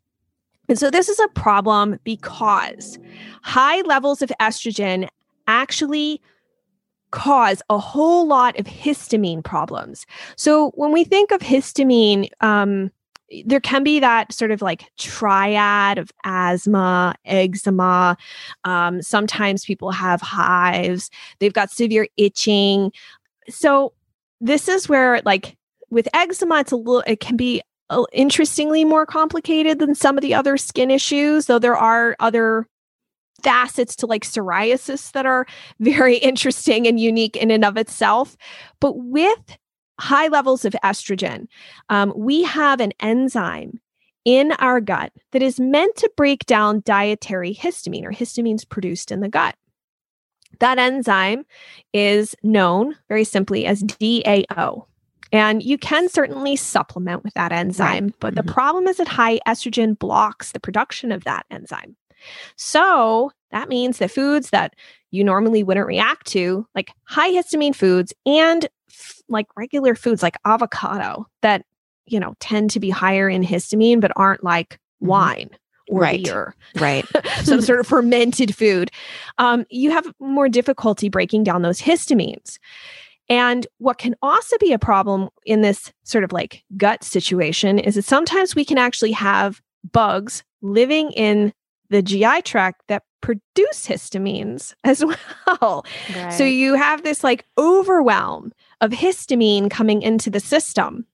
[0.67, 2.97] And so this is a problem because
[3.43, 5.07] high levels of estrogen
[5.45, 6.23] actually
[7.11, 10.05] cause a whole lot of histamine problems.
[10.35, 12.91] So when we think of histamine, um,
[13.45, 18.17] there can be that sort of like triad of asthma, eczema.
[18.63, 22.91] Um, sometimes people have hives, they've got severe itching.
[23.49, 23.93] So,
[24.41, 25.57] this is where, like,
[25.89, 30.21] with eczema, it's a little, it can be uh, interestingly more complicated than some of
[30.21, 32.67] the other skin issues, though there are other
[33.43, 35.45] facets to like psoriasis that are
[35.79, 38.37] very interesting and unique in and of itself.
[38.79, 39.57] But with
[39.99, 41.47] high levels of estrogen,
[41.89, 43.79] um, we have an enzyme
[44.25, 49.21] in our gut that is meant to break down dietary histamine or histamines produced in
[49.21, 49.55] the gut.
[50.59, 51.45] That enzyme
[51.93, 54.85] is known very simply as DAO.
[55.31, 58.13] And you can certainly supplement with that enzyme, right.
[58.19, 58.47] but mm-hmm.
[58.47, 61.95] the problem is that high estrogen blocks the production of that enzyme.
[62.55, 64.75] So that means that foods that
[65.11, 70.37] you normally wouldn't react to, like high histamine foods and f- like regular foods like
[70.45, 71.65] avocado that,
[72.05, 75.07] you know, tend to be higher in histamine, but aren't like mm-hmm.
[75.07, 75.49] wine
[75.89, 76.23] or right.
[76.23, 76.55] beer.
[76.75, 77.05] Right.
[77.43, 78.91] Some sort of fermented food.
[79.39, 82.59] Um, you have more difficulty breaking down those histamines.
[83.27, 87.95] And what can also be a problem in this sort of like gut situation is
[87.95, 91.53] that sometimes we can actually have bugs living in
[91.89, 95.85] the GI tract that produce histamines as well.
[96.15, 96.33] Right.
[96.33, 101.05] So you have this like overwhelm of histamine coming into the system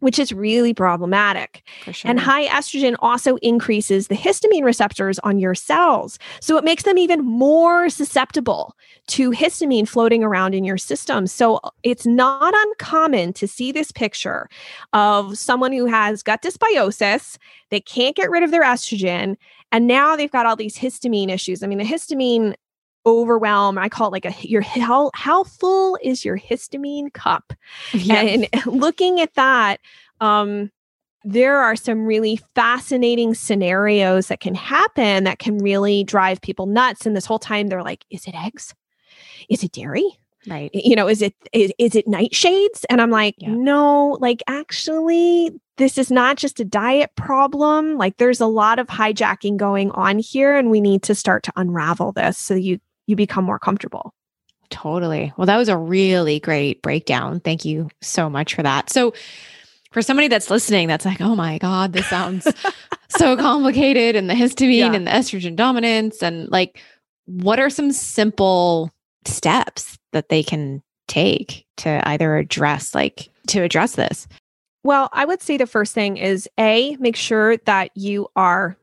[0.00, 1.62] which is really problematic.
[1.90, 2.10] Sure.
[2.10, 6.18] And high estrogen also increases the histamine receptors on your cells.
[6.40, 8.76] So it makes them even more susceptible
[9.08, 11.26] to histamine floating around in your system.
[11.26, 14.48] So uh, it's not uncommon to see this picture
[14.92, 17.38] of someone who has gut dysbiosis,
[17.70, 19.36] they can't get rid of their estrogen,
[19.72, 21.62] and now they've got all these histamine issues.
[21.62, 22.54] I mean, the histamine
[23.06, 27.52] overwhelm i call it like a your how how full is your histamine cup
[27.94, 28.46] yes.
[28.52, 29.80] and looking at that
[30.20, 30.70] um
[31.24, 37.06] there are some really fascinating scenarios that can happen that can really drive people nuts
[37.06, 38.74] and this whole time they're like is it eggs
[39.48, 43.34] is it dairy right you know is it is, is it nightshades and i'm like
[43.38, 43.48] yeah.
[43.50, 48.86] no like actually this is not just a diet problem like there's a lot of
[48.88, 53.16] hijacking going on here and we need to start to unravel this so you you
[53.16, 54.14] become more comfortable.
[54.70, 55.32] Totally.
[55.36, 57.40] Well, that was a really great breakdown.
[57.40, 58.90] Thank you so much for that.
[58.90, 59.14] So,
[59.90, 62.46] for somebody that's listening, that's like, oh my God, this sounds
[63.08, 64.92] so complicated and the histamine yeah.
[64.92, 66.22] and the estrogen dominance.
[66.22, 66.82] And like,
[67.24, 68.92] what are some simple
[69.28, 74.26] steps that they can take to either address, like, to address this?
[74.84, 78.76] Well, I would say the first thing is A, make sure that you are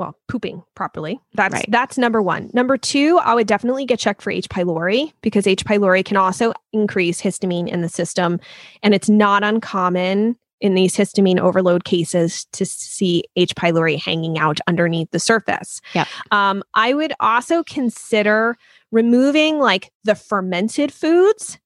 [0.00, 1.20] well, pooping properly.
[1.34, 1.66] That's right.
[1.68, 2.50] that's number one.
[2.54, 4.48] Number two, I would definitely get checked for H.
[4.48, 5.62] pylori because H.
[5.62, 8.40] pylori can also increase histamine in the system,
[8.82, 13.54] and it's not uncommon in these histamine overload cases to see H.
[13.54, 15.82] pylori hanging out underneath the surface.
[15.94, 16.06] Yeah.
[16.30, 18.56] Um, I would also consider
[18.90, 21.58] removing like the fermented foods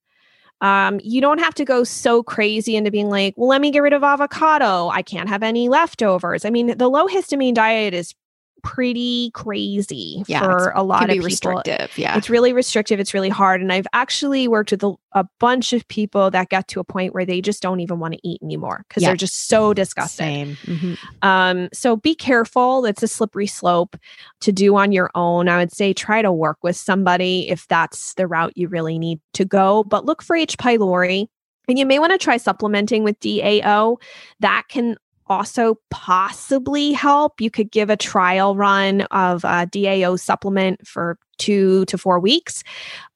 [0.60, 3.80] um, you don't have to go so crazy into being like, well, let me get
[3.80, 4.88] rid of avocado.
[4.88, 6.46] I can't have any leftovers.
[6.46, 8.14] I mean, the low histamine diet is
[8.64, 11.26] pretty crazy yeah, for a lot of people.
[11.26, 11.96] restrictive.
[11.96, 12.16] Yeah.
[12.16, 12.98] It's really restrictive.
[12.98, 13.60] It's really hard.
[13.60, 17.14] And I've actually worked with a, a bunch of people that get to a point
[17.14, 20.16] where they just don't even want to eat anymore because they're just so disgusted.
[20.16, 20.56] Same.
[20.64, 20.94] Mm-hmm.
[21.22, 22.86] Um, so be careful.
[22.86, 23.96] It's a slippery slope
[24.40, 25.48] to do on your own.
[25.48, 29.20] I would say try to work with somebody if that's the route you really need
[29.34, 30.56] to go, but look for H.
[30.56, 31.26] pylori.
[31.68, 33.96] And you may want to try supplementing with DAO.
[34.40, 34.96] That can
[35.26, 37.40] also possibly help.
[37.40, 42.62] You could give a trial run of a DAO supplement for two to four weeks.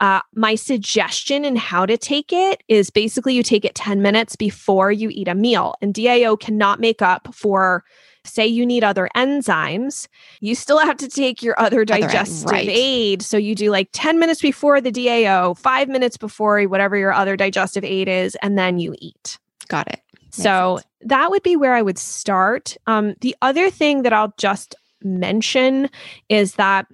[0.00, 4.36] Uh, my suggestion in how to take it is basically you take it 10 minutes
[4.36, 7.84] before you eat a meal, and DAO cannot make up for.
[8.24, 10.06] Say you need other enzymes,
[10.40, 12.68] you still have to take your other digestive right.
[12.68, 13.22] aid.
[13.22, 17.36] So you do like 10 minutes before the DAO, five minutes before whatever your other
[17.36, 19.38] digestive aid is, and then you eat.
[19.68, 20.00] Got it.
[20.30, 22.76] So that would be where I would start.
[22.86, 25.88] Um, the other thing that I'll just mention
[26.28, 26.86] is that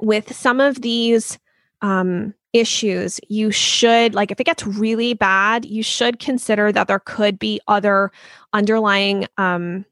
[0.00, 1.38] with some of these
[1.82, 7.00] um, issues, you should, like, if it gets really bad, you should consider that there
[7.00, 8.12] could be other
[8.52, 9.26] underlying.
[9.36, 9.84] Um,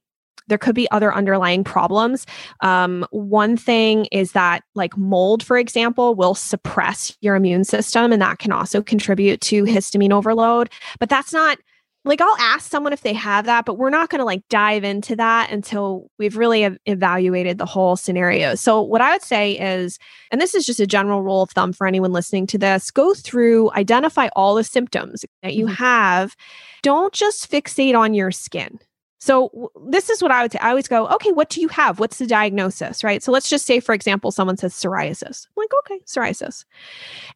[0.48, 2.26] there could be other underlying problems.
[2.60, 8.22] Um, one thing is that, like mold, for example, will suppress your immune system, and
[8.22, 10.70] that can also contribute to histamine overload.
[10.98, 11.58] But that's not
[12.04, 14.84] like I'll ask someone if they have that, but we're not going to like dive
[14.84, 18.54] into that until we've really ev- evaluated the whole scenario.
[18.54, 19.98] So, what I would say is,
[20.30, 23.14] and this is just a general rule of thumb for anyone listening to this go
[23.14, 25.74] through, identify all the symptoms that you mm-hmm.
[25.74, 26.37] have.
[26.82, 28.78] Don't just fixate on your skin.
[29.18, 30.59] So w- this is what I would say.
[30.61, 31.98] I always go, okay, what do you have?
[31.98, 33.22] What's the diagnosis, right?
[33.22, 35.46] So let's just say, for example, someone says psoriasis.
[35.48, 36.64] I'm like, okay, psoriasis.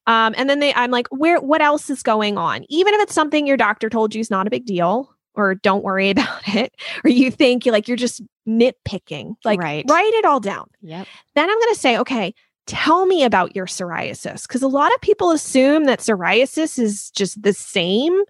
[0.07, 1.41] Um, and then they, I'm like, where?
[1.41, 2.65] What else is going on?
[2.69, 5.83] Even if it's something your doctor told you is not a big deal, or don't
[5.83, 6.75] worry about it,
[7.05, 9.85] or you think you're like you're just nitpicking, like Right.
[9.89, 10.69] write it all down.
[10.83, 11.07] Yep.
[11.35, 12.35] Then I'm going to say, okay,
[12.67, 14.47] tell me about your psoriasis.
[14.47, 18.23] Because a lot of people assume that psoriasis is just the same.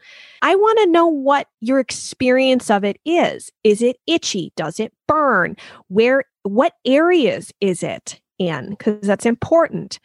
[0.43, 3.51] I want to know what your experience of it is.
[3.65, 4.53] Is it itchy?
[4.57, 5.57] Does it burn?
[5.89, 8.71] Where, what areas is it in?
[8.71, 9.99] Because that's important.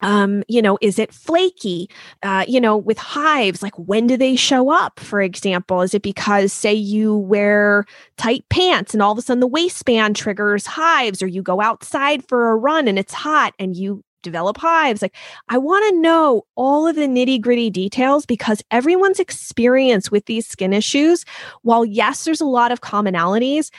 [0.00, 1.88] Um, you know, is it flaky?
[2.22, 5.80] Uh, you know, with hives, like when do they show up, for example?
[5.82, 7.86] Is it because, say, you wear
[8.16, 12.26] tight pants and all of a sudden the waistband triggers hives, or you go outside
[12.28, 15.00] for a run and it's hot and you develop hives.
[15.00, 15.14] Like,
[15.48, 20.46] I want to know all of the nitty gritty details because everyone's experience with these
[20.46, 21.24] skin issues,
[21.62, 23.70] while yes, there's a lot of commonalities,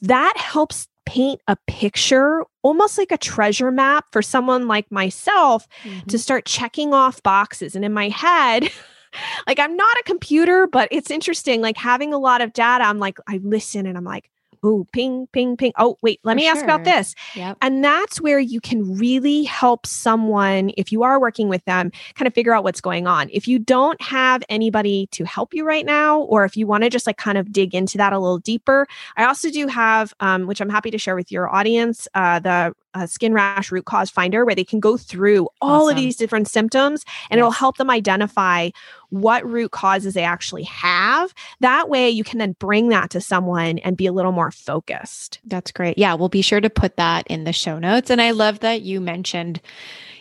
[0.00, 5.88] that helps paint a picture almost like a treasure map for someone like myself to
[5.88, 6.16] mm-hmm.
[6.18, 7.74] start checking off boxes.
[7.74, 8.70] And in my head,
[9.46, 11.62] like I'm not a computer, but it's interesting.
[11.62, 14.30] Like having a lot of data, I'm like, I listen and I'm like,
[14.62, 15.72] oh, ping, ping, ping.
[15.78, 17.14] Oh, wait, let For me ask about this.
[17.34, 17.58] Yep.
[17.62, 22.26] And that's where you can really help someone, if you are working with them, kind
[22.26, 23.28] of figure out what's going on.
[23.32, 26.90] If you don't have anybody to help you right now, or if you want to
[26.90, 28.86] just like kind of dig into that a little deeper,
[29.16, 32.74] I also do have, um, which I'm happy to share with your audience, uh, the
[32.94, 36.48] uh, skin rash root cause finder, where they can go through all of these different
[36.48, 38.70] symptoms and it'll help them identify
[39.10, 41.32] what root causes they actually have.
[41.60, 45.40] That way, you can then bring that to someone and be a little more focused.
[45.44, 45.98] That's great.
[45.98, 48.10] Yeah, we'll be sure to put that in the show notes.
[48.10, 49.60] And I love that you mentioned,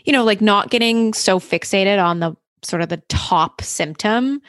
[0.06, 4.42] you know, like not getting so fixated on the sort of the top symptom.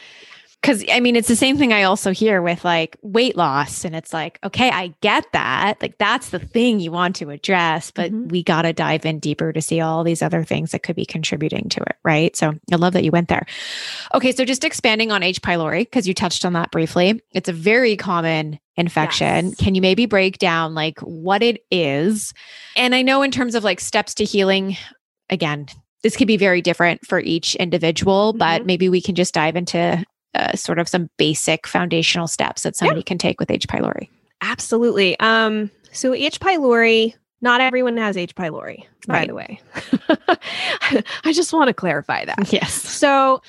[0.61, 3.85] Cause I mean, it's the same thing I also hear with like weight loss.
[3.85, 5.75] And it's like, okay, I get that.
[5.81, 8.31] Like, that's the thing you want to address, but Mhm.
[8.31, 11.07] we got to dive in deeper to see all these other things that could be
[11.07, 11.95] contributing to it.
[12.05, 12.35] Right.
[12.35, 13.47] So I love that you went there.
[14.15, 14.33] Okay.
[14.33, 15.41] So just expanding on H.
[15.43, 19.47] pylori, because you touched on that briefly, it's a very common infection.
[19.51, 19.55] Yes.
[19.57, 22.35] Can you maybe break down like what it is?
[22.77, 24.77] And I know in terms of like steps to healing,
[25.31, 25.67] again,
[26.03, 28.67] this could be very different for each individual, but Mhm.
[28.67, 30.05] maybe we can just dive into
[30.39, 33.67] uh, sort of some basic foundational steps that somebody can take with H.
[33.69, 34.09] pylori.
[34.41, 35.19] Absolutely.
[35.21, 36.39] Um, so H.
[36.41, 38.35] pylori, not everyone has H.
[38.35, 39.29] pylori, by Right.
[39.29, 39.61] the way.
[41.25, 42.53] I just want to clarify that.
[42.53, 42.73] Yes.
[42.73, 43.43] So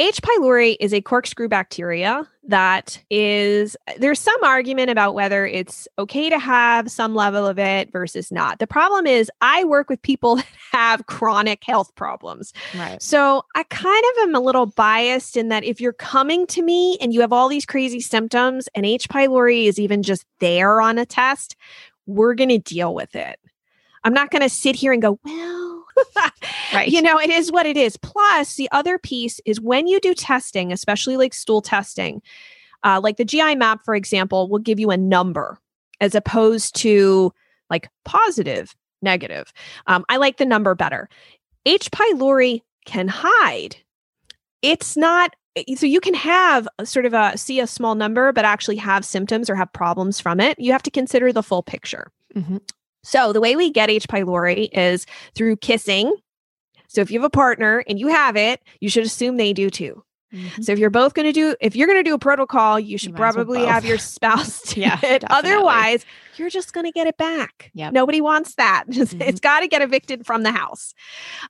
[0.00, 0.22] H.
[0.22, 6.38] pylori is a corkscrew bacteria that is there's some argument about whether it's okay to
[6.38, 8.60] have some level of it versus not.
[8.60, 12.54] The problem is I work with people that have chronic health problems.
[12.74, 13.00] Right.
[13.02, 16.96] So I kind of am a little biased in that if you're coming to me
[17.02, 19.06] and you have all these crazy symptoms and H.
[19.06, 21.56] pylori is even just there on a test,
[22.06, 23.38] we're going to deal with it.
[24.02, 25.69] I'm not going to sit here and go, well,
[26.72, 26.88] Right.
[26.88, 27.96] you know, it is what it is.
[27.96, 32.22] Plus, the other piece is when you do testing, especially like stool testing,
[32.84, 35.58] uh, like the GI map, for example, will give you a number
[36.00, 37.32] as opposed to
[37.70, 39.52] like positive, negative.
[39.88, 41.08] Um, I like the number better.
[41.66, 41.90] H.
[41.90, 43.76] pylori can hide.
[44.62, 45.34] It's not
[45.74, 49.50] so you can have sort of a see a small number, but actually have symptoms
[49.50, 50.58] or have problems from it.
[50.60, 52.12] You have to consider the full picture.
[52.36, 52.60] Mhm.
[53.02, 54.06] So the way we get H.
[54.08, 56.14] pylori is through kissing.
[56.88, 59.70] So if you have a partner and you have it, you should assume they do
[59.70, 60.02] too.
[60.34, 60.62] Mhm.
[60.64, 62.98] So if you're both going to do, if you're going to do a protocol, you
[62.98, 65.22] should might as well probably have your spouse do Yeah, it.
[65.22, 65.50] definitely.
[65.50, 66.04] Otherwise,
[66.36, 67.70] you're just going to get it back.
[67.74, 67.92] Yep.
[67.92, 68.84] Nobody wants that.
[68.88, 69.20] Mhm.
[69.26, 70.94] It's got to get evicted from the house.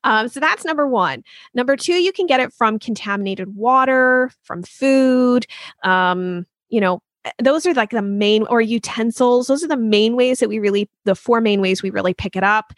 [0.02, 1.24] Um, so that's number one.
[1.52, 5.46] Number two, you can get it from contaminated water, from food.
[5.84, 9.46] Um, you know, Eh, those are like the main or utensils.
[9.46, 12.36] Those are the main ways that we really, the four main ways we really pick
[12.36, 12.72] it up.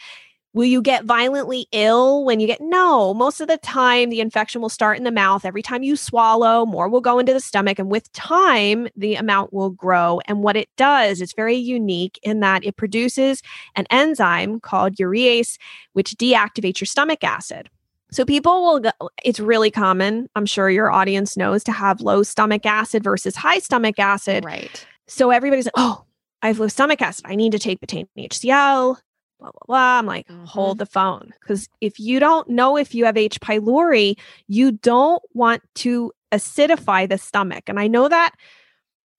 [0.55, 2.61] Will you get violently ill when you get?
[2.61, 5.47] No, most of the time the infection will start in the mouth.
[5.47, 7.79] Every time you swallow, more will go into the stomach.
[7.79, 10.21] And with time, the amount will grow.
[10.27, 13.41] And what it does is very unique in that it produces
[13.77, 15.57] an enzyme called urease,
[15.95, 17.71] which deactivates your stomach acid.
[18.13, 18.91] So people will, go,
[19.25, 23.59] it's really common, I'm sure your audience knows, to have low stomach acid versus high
[23.59, 24.45] stomach acid.
[24.45, 24.87] Right.
[25.09, 26.05] So everybody's like, oh,
[26.43, 27.25] I have low stomach acid.
[27.27, 28.97] I need to take betaine HCl,
[29.41, 29.99] blah, blah, blah.
[29.99, 30.47] I'm like, Mhm.
[30.47, 31.33] hold the phone.
[31.41, 33.41] Because if you don't know if you have H.
[33.41, 37.65] pylori, you don't want to acidify the stomach.
[37.69, 38.35] And I know that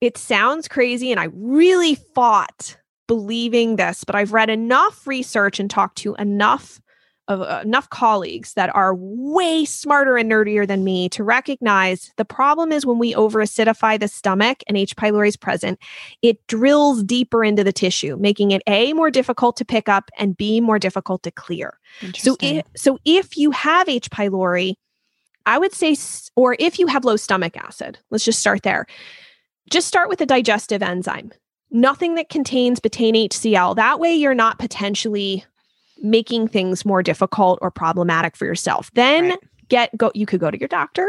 [0.00, 2.76] it sounds crazy, and I really fought
[3.06, 6.80] believing this, but I've read enough research and talked to enough
[7.28, 12.70] uh, enough colleagues that are way smarter and nerdier than me to recognize the problem
[12.70, 14.94] is when we over acidify the stomach and H.
[14.96, 15.78] pylori is present,
[16.22, 20.36] it drills deeper into the tissue, making it A, more difficult to pick up and
[20.36, 21.78] B, more difficult to clear.
[22.16, 24.10] So if, so if you have H.
[24.10, 24.74] pylori,
[25.46, 25.96] I would say,
[26.36, 28.86] or if you have low stomach acid, let's just start there.
[29.70, 31.32] Just start with a digestive enzyme.
[31.70, 33.76] Nothing that contains betaine HCl.
[33.76, 35.44] That way, you're not potentially
[36.02, 38.90] making things more difficult or problematic for yourself.
[38.94, 39.38] Then right.
[39.68, 40.10] get go.
[40.14, 41.08] You could go to your doctor.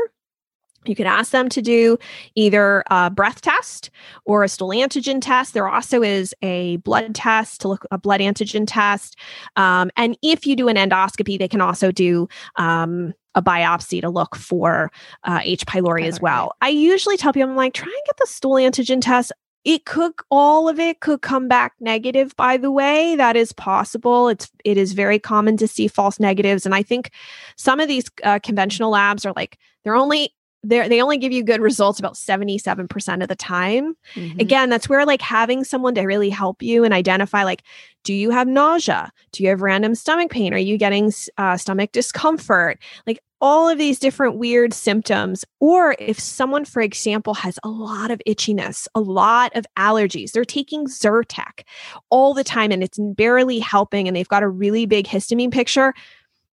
[0.88, 1.98] You could ask them to do
[2.36, 3.90] either a breath test
[4.26, 5.54] or a stool antigen test.
[5.54, 9.18] There also is a blood test to look a blood antigen test.
[9.56, 12.28] Um, and if you do an endoscopy, they can also do
[12.58, 14.92] um, a biopsy to look for
[15.24, 15.66] uh, H.
[15.66, 16.56] pylori, pylori as well.
[16.62, 19.32] I usually tell people, I'm like, try and get the stool antigen test.
[19.66, 22.36] It could all of it could come back negative.
[22.36, 24.30] By the way, that is possible.
[24.30, 27.12] It's it is very common to see false negatives, and I think
[27.58, 30.34] some of these uh, conventional labs are like they're only
[30.66, 33.96] they they only give you good results about 77% of the time.
[34.16, 34.40] Mm-hmm.
[34.40, 37.64] Again, that's where like having someone to really help you and identify like
[38.04, 39.12] do you have nausea?
[39.32, 40.54] Do you have random stomach pain?
[40.54, 42.80] Are you getting uh, stomach discomfort?
[43.08, 45.46] Like all of these different weird symptoms.
[45.60, 50.46] Or if someone, for example, has a lot of itchiness, a lot of allergies, they're
[50.46, 51.64] taking Zyrtec
[52.10, 55.94] all the time and it's barely helping, and they've got a really big histamine picture.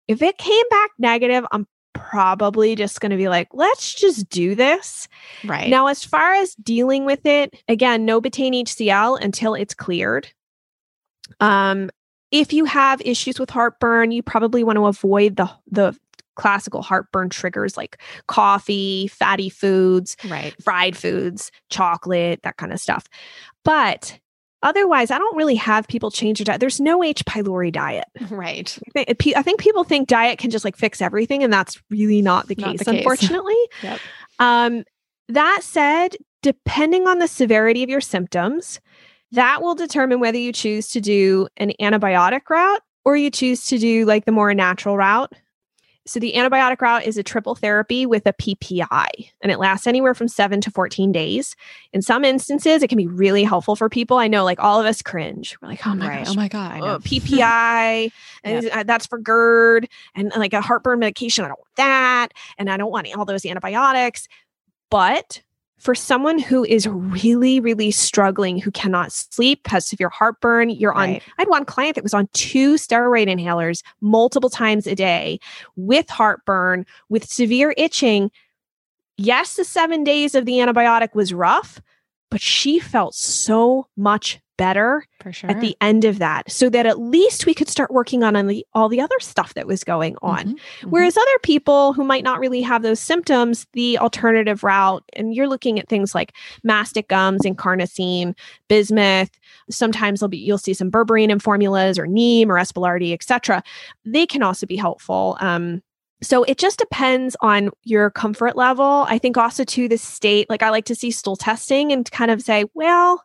[0.07, 4.55] If it came back negative, I'm probably just going to be like, let's just do
[4.55, 5.07] this.
[5.43, 5.69] Right.
[5.69, 10.27] Now, as far as dealing with it, again, no betaine HCl until it's cleared.
[11.39, 11.89] Um,
[12.31, 15.97] if you have issues with heartburn, you probably want to avoid the the
[16.35, 20.55] classical heartburn triggers like coffee, fatty foods, right.
[20.63, 23.05] fried foods, chocolate, that kind of stuff.
[23.63, 24.19] But
[24.63, 26.59] otherwise, I don't really have people change their diet.
[26.59, 27.25] There's no H.
[27.25, 28.05] pylori diet.
[28.29, 28.77] Right.
[28.95, 32.55] I think people think diet can just like fix everything, and that's really not the
[32.55, 32.97] not case, the case.
[32.99, 33.55] unfortunately.
[33.83, 33.99] yep.
[34.39, 34.83] Um,
[35.29, 38.79] that said, depending on the severity of your symptoms,
[39.31, 43.77] that will determine whether you choose to do an antibiotic route or you choose to
[43.77, 45.31] do like the more natural route.
[46.05, 50.15] So the antibiotic route is a triple therapy with a PPI, and it lasts anywhere
[50.15, 51.55] from seven to 14 days.
[51.93, 54.17] In some instances, it can be really helpful for people.
[54.17, 55.57] I know, like all of us cringe.
[55.61, 56.25] We're like, oh my right.
[56.25, 58.11] gosh, oh my god, oh, PPI,
[58.43, 58.87] and yep.
[58.87, 61.45] that's for GERD, and like a heartburn medication.
[61.45, 64.27] I don't want that, and I don't want all those antibiotics.
[64.89, 65.41] But
[65.81, 71.09] for someone who is really, really struggling, who cannot sleep, has severe heartburn, you're on.
[71.09, 71.23] Right.
[71.39, 75.39] I had one client that was on two steroid inhalers multiple times a day
[75.75, 78.29] with heartburn, with severe itching.
[79.17, 81.81] Yes, the seven days of the antibiotic was rough,
[82.29, 85.49] but she felt so much better sure.
[85.49, 88.45] at the end of that so that at least we could start working on, on
[88.45, 90.39] the, all the other stuff that was going on.
[90.39, 90.89] Mm-hmm, mm-hmm.
[90.91, 95.47] Whereas other people who might not really have those symptoms, the alternative route, and you're
[95.47, 96.33] looking at things like
[96.63, 98.37] mastic gums and carnosine,
[98.67, 99.31] bismuth,
[99.71, 103.63] sometimes be you'll see some berberine in formulas or neem or espelarti, etc.
[104.05, 105.37] They can also be helpful.
[105.39, 105.81] Um,
[106.21, 109.05] so it just depends on your comfort level.
[109.07, 112.29] I think also to the state, like I like to see stool testing and kind
[112.29, 113.23] of say, well,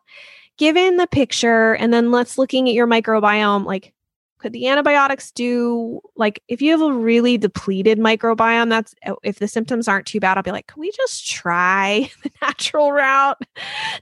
[0.57, 3.93] given the picture and then let's looking at your microbiome like
[4.39, 9.39] could the antibiotics do like if you have a really depleted microbiome that's uh, if
[9.39, 13.41] the symptoms aren't too bad i'll be like can we just try the natural route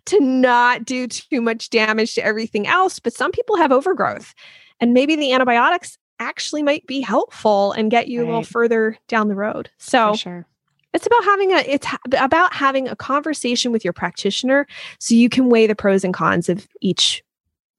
[0.06, 3.00] to not do too much damage to everything else?
[3.00, 4.34] But some people have overgrowth
[4.80, 8.26] and maybe the antibiotics actually might be helpful and get you right.
[8.26, 9.70] a little further down the road.
[9.78, 10.48] So For sure
[10.96, 11.88] it's about having a it's
[12.18, 14.66] about having a conversation with your practitioner
[15.00, 17.24] so you can weigh the pros and cons of each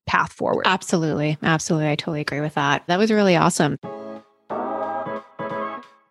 [0.06, 0.66] path forward.
[0.66, 1.36] Absolutely.
[1.42, 1.88] Absolutely.
[1.88, 2.84] I totally agree with that.
[2.86, 3.78] That was really awesome.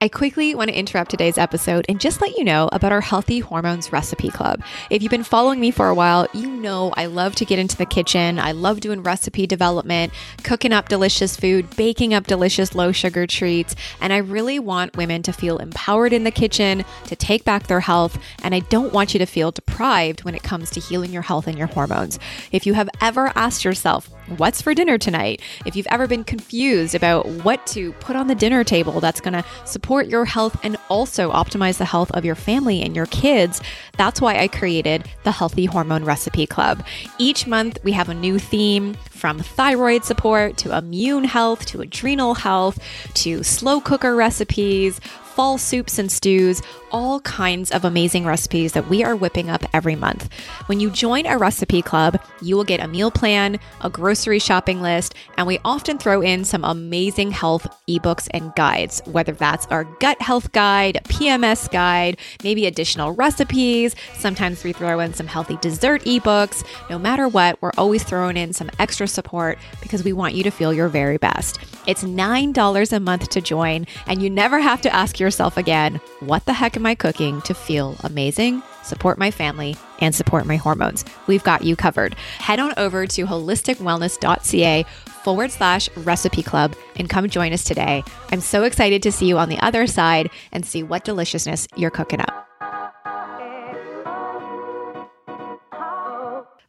[0.05, 3.39] I quickly want to interrupt today's episode and just let you know about our Healthy
[3.39, 4.61] Hormones Recipe Club.
[4.91, 7.75] If you've been following me for a while, you know I love to get into
[7.75, 8.37] the kitchen.
[8.37, 13.75] I love doing recipe development, cooking up delicious food, baking up delicious low sugar treats,
[13.99, 17.79] and I really want women to feel empowered in the kitchen, to take back their
[17.79, 21.23] health, and I don't want you to feel deprived when it comes to healing your
[21.23, 22.19] health and your hormones.
[22.51, 24.07] If you have ever asked yourself,
[24.37, 25.41] what's for dinner tonight?
[25.65, 29.33] If you've ever been confused about what to put on the dinner table that's going
[29.33, 33.61] to support your health and also optimize the health of your family and your kids,
[33.97, 36.85] that's why I created the Healthy Hormone Recipe Club.
[37.17, 42.33] Each month, we have a new theme from thyroid support to immune health to adrenal
[42.33, 42.79] health
[43.15, 44.99] to slow cooker recipes
[45.35, 46.61] fall soups and stews,
[46.91, 50.31] all kinds of amazing recipes that we are whipping up every month.
[50.67, 54.81] When you join a recipe club, you will get a meal plan, a grocery shopping
[54.81, 59.83] list, and we often throw in some amazing health ebooks and guides, whether that's our
[59.99, 63.93] gut health guide, PMS guide, maybe additional recipes.
[64.13, 66.63] Sometimes we throw in some healthy dessert ebooks.
[66.89, 70.49] No matter what, we're always throwing in some extra support because we want you to
[70.49, 71.59] feel your very best.
[71.87, 76.45] It's $9 a month to join, and you never have to ask yourself again, what
[76.45, 78.61] the heck am I cooking to feel amazing?
[78.85, 81.03] support my family, and support my hormones.
[81.27, 82.13] We've got you covered.
[82.37, 84.83] Head on over to holisticwellness.ca
[85.23, 88.03] forward slash recipe club and come join us today.
[88.31, 91.89] I'm so excited to see you on the other side and see what deliciousness you're
[91.89, 92.44] cooking up.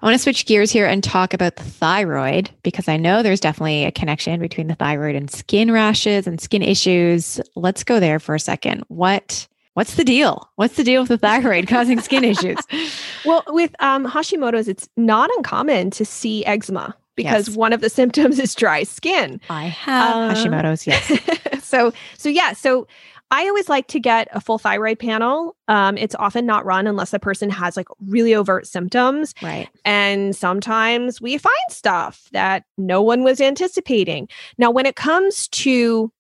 [0.00, 3.40] I want to switch gears here and talk about the thyroid because I know there's
[3.40, 7.40] definitely a connection between the thyroid and skin rashes and skin issues.
[7.54, 8.84] Let's go there for a second.
[8.88, 10.50] What what's the deal?
[10.56, 12.58] What's the deal with the thyroid causing skin issues?
[13.24, 17.56] Well, with um, Hashimoto's, it's not uncommon to see eczema because yes.
[17.56, 19.40] one of the symptoms is dry skin.
[19.48, 21.10] I have uh, Hashimoto's, yes.
[21.64, 22.86] so, so yeah, so
[23.30, 25.56] I always like to get a full thyroid panel.
[25.66, 29.34] Um, it's often not run unless the person has like really overt symptoms.
[29.42, 29.68] Right.
[29.84, 34.28] And sometimes we find stuff that no one was anticipating.
[34.58, 36.12] Now, when it comes to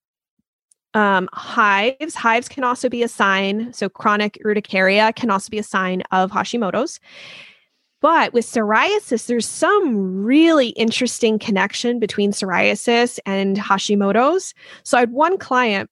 [0.94, 3.72] um, hives, hives can also be a sign.
[3.72, 6.98] So, chronic urticaria can also be a sign of Hashimoto's.
[8.00, 14.54] But with psoriasis, there's some really interesting connection between psoriasis and Hashimoto's.
[14.84, 15.90] So, I had one client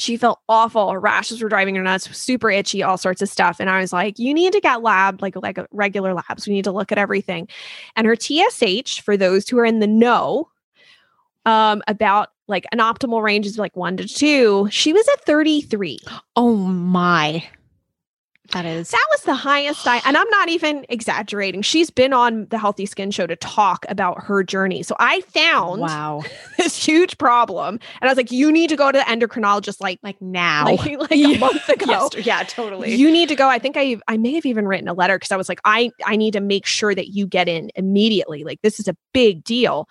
[0.00, 0.90] she felt awful.
[0.90, 3.60] Her rashes were driving her nuts, super itchy, all sorts of stuff.
[3.60, 6.46] And I was like, you need to get lab, like, like regular labs.
[6.46, 7.48] We need to look at everything.
[7.96, 10.48] And her TSH, for those who are in the know
[11.44, 15.98] um, about like an optimal range is like one to two, she was at 33.
[16.34, 17.46] Oh my.
[18.52, 21.62] That is that was the highest I and I'm not even exaggerating.
[21.62, 24.82] She's been on the Healthy Skin Show to talk about her journey.
[24.82, 26.22] So I found wow
[26.56, 30.00] this huge problem, and I was like, "You need to go to the endocrinologist like
[30.02, 32.94] like now, like, like a month ago." yeah, totally.
[32.94, 33.48] You need to go.
[33.48, 35.90] I think I I may have even written a letter because I was like, I
[36.04, 38.44] I need to make sure that you get in immediately.
[38.44, 39.88] Like this is a big deal.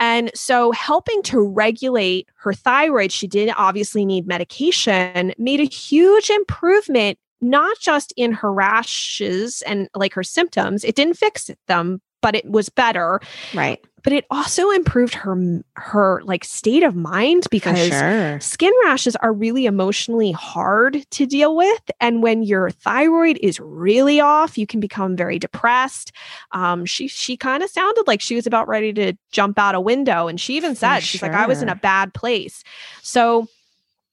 [0.00, 6.30] And so, helping to regulate her thyroid, she did obviously need medication, made a huge
[6.30, 12.34] improvement not just in her rashes and like her symptoms, it didn't fix them, but
[12.34, 13.20] it was better.
[13.54, 13.84] Right.
[14.02, 18.40] But it also improved her her like state of mind because sure.
[18.40, 24.18] skin rashes are really emotionally hard to deal with, and when your thyroid is really
[24.18, 26.12] off, you can become very depressed.
[26.52, 29.80] Um, she she kind of sounded like she was about ready to jump out a
[29.80, 31.28] window, and she even said For she's sure.
[31.28, 32.64] like I was in a bad place.
[33.02, 33.48] So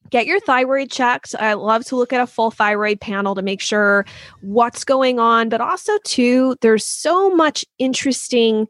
[0.10, 1.36] get your thyroid checked.
[1.40, 4.06] I love to look at a full thyroid panel to make sure
[4.42, 8.68] what's going on, but also too there's so much interesting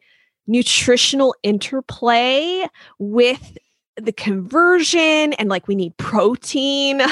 [0.47, 2.65] nutritional interplay
[2.99, 3.57] with
[3.97, 7.01] the conversion and like we need protein.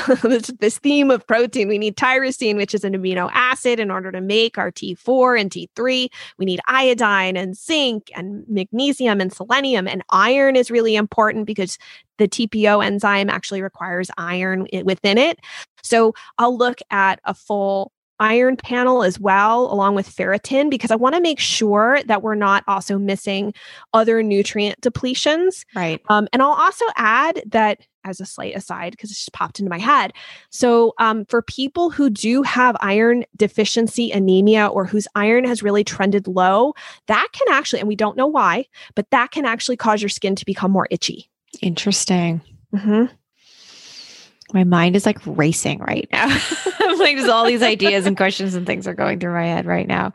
[0.59, 4.21] This, theme of protein we need tyrosine which is an amino acid in order to
[4.21, 10.03] make our t4 and t3 we need iodine and zinc and magnesium and selenium and
[10.09, 11.77] iron is really important because
[12.17, 15.39] the tpo enzyme actually requires iron within it.
[15.81, 20.95] So i'll look at a full iron panel as well, along with ferritin, because I
[20.95, 23.53] want to make sure that we're not also missing
[23.93, 25.65] other nutrient depletions.
[25.75, 26.01] Right.
[26.09, 29.69] Um, and I'll also add that as a slight aside, because it just popped into
[29.69, 30.13] my head.
[30.51, 35.83] So, um, for people who do have iron deficiency anemia or whose iron has really
[35.83, 36.75] trended low,
[37.07, 40.35] that can actually, and we don't know why, but that can actually cause your skin
[40.35, 41.29] to become more itchy.
[41.61, 42.41] Interesting.
[42.73, 43.05] Mm-hmm.
[44.53, 46.27] My mind is like racing right now.
[46.97, 49.87] like just all these ideas and questions and things are going through my head right
[49.87, 50.13] now.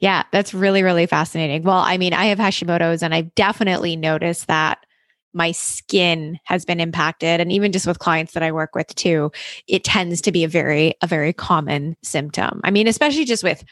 [0.00, 1.62] Yeah, that's really, really fascinating.
[1.62, 4.84] Well, I mean, I have Hashimoto's and I've definitely noticed that
[5.32, 9.30] my skin has been impacted and even just with clients that I work with too,
[9.68, 12.60] it tends to be a very, a very common symptom.
[12.64, 13.64] I mean, especially just with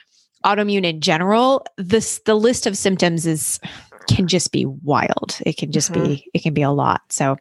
[0.45, 3.59] autoimmune in general, this the list of symptoms is
[4.09, 5.39] can just be wild.
[5.45, 6.05] It can just mm-hmm.
[6.05, 7.03] be, it can be a lot.
[7.11, 7.37] So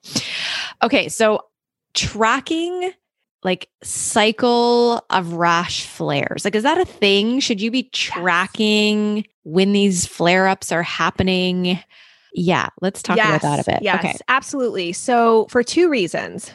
[0.83, 1.41] okay, so
[1.97, 2.93] tracking
[3.43, 6.43] like cycle of rash flares.
[6.43, 7.39] Like, is that a thing?
[7.39, 11.79] Should you be tracking when these flare ups are happening?
[12.33, 13.83] Yeah, let's talk yes, about that a bit.
[13.83, 14.17] Yes, okay.
[14.27, 14.93] absolutely.
[14.93, 16.51] So, for two reasons,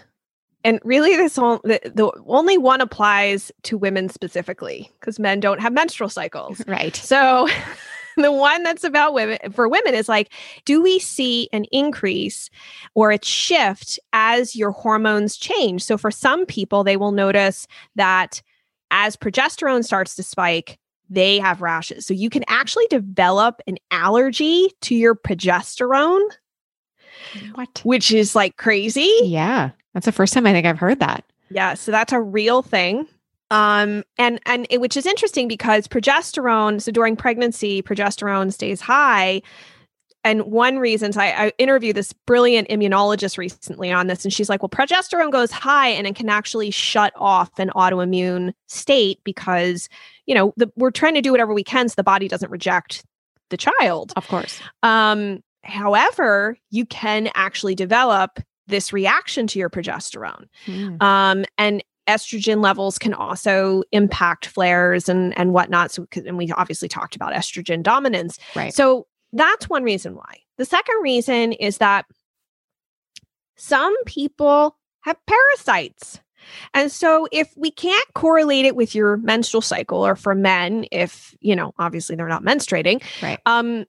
[0.65, 5.61] and really, this all, the, the only one applies to women specifically because men don't
[5.61, 6.63] have menstrual cycles.
[6.69, 6.95] Right.
[6.95, 7.49] So,
[8.23, 10.33] the one that's about women for women is like,
[10.65, 12.51] do we see an increase
[12.95, 15.83] or a shift as your hormones change?
[15.83, 18.43] So for some people, they will notice that
[18.91, 22.07] as progesterone starts to spike, they have rashes.
[22.07, 26.27] So you can actually develop an allergy to your progesterone.
[27.55, 27.81] What?
[27.85, 29.11] Which is like crazy.
[29.25, 29.71] Yeah.
[29.95, 31.25] That's the first time I think I've heard that.
[31.51, 33.07] Yeah, so that's a real thing.
[33.53, 36.81] Um, and and it, which is interesting because progesterone.
[36.81, 39.43] So during pregnancy, progesterone stays high.
[40.25, 44.49] And one reason, so I, I interviewed this brilliant immunologist recently on this, and she's
[44.49, 49.89] like, "Well, progesterone goes high, and it can actually shut off an autoimmune state because,
[50.27, 53.05] you know, the, we're trying to do whatever we can so the body doesn't reject
[53.51, 54.13] the child.
[54.17, 54.61] Of course.
[54.85, 58.39] Um, however, you can actually develop
[58.69, 60.47] this reaction to your progesterone.
[60.67, 60.97] Hmm.
[61.01, 65.91] Um, and estrogen levels can also impact flares and and whatnot.
[65.91, 68.39] So, and we obviously talked about estrogen dominance.
[68.55, 68.75] Right.
[68.75, 70.41] So that's one reason why.
[70.59, 72.07] The second reason is that
[73.57, 76.21] some people have parasites.
[76.75, 81.37] And so if we can't correlate it with your menstrual cycle or for men if,
[81.41, 83.39] you know, obviously they're not menstruating, right.
[83.47, 83.85] um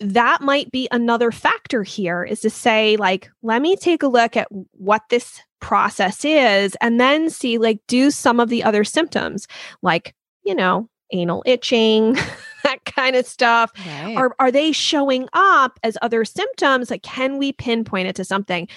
[0.00, 4.36] that might be another factor here is to say like let me take a look
[4.36, 9.48] at what this process is and then see like do some of the other symptoms
[9.80, 12.12] like you know anal itching
[12.64, 13.70] that kind of stuff.
[13.86, 14.14] Right.
[14.14, 16.90] are are they showing up as other symptoms?
[16.90, 18.68] Like can we pinpoint it to something?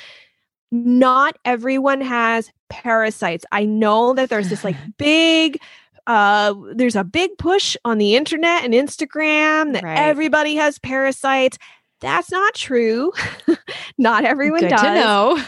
[0.72, 3.46] Not everyone has parasites.
[3.52, 5.58] I know that there's this like big
[6.08, 9.98] uh there's a big push on the internet and instagram that Right.
[10.00, 11.58] everybody has parasites.
[12.00, 13.12] That's not true.
[13.98, 14.82] Not everyone Good does.
[14.82, 15.44] to know.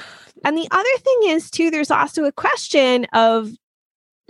[0.46, 3.52] And the other thing is too there's also a question of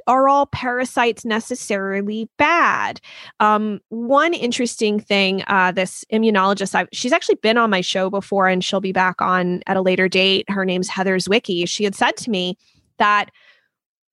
[0.08, 3.00] are all parasites necessarily bad?
[3.40, 8.48] Um, one interesting thing, uh, this immunologist, I've, she's actually been on my show before
[8.48, 10.50] and she'll be back on at a later date.
[10.50, 11.68] Her name's Heather Zwickey.
[11.68, 12.58] She had said to me
[12.98, 13.30] that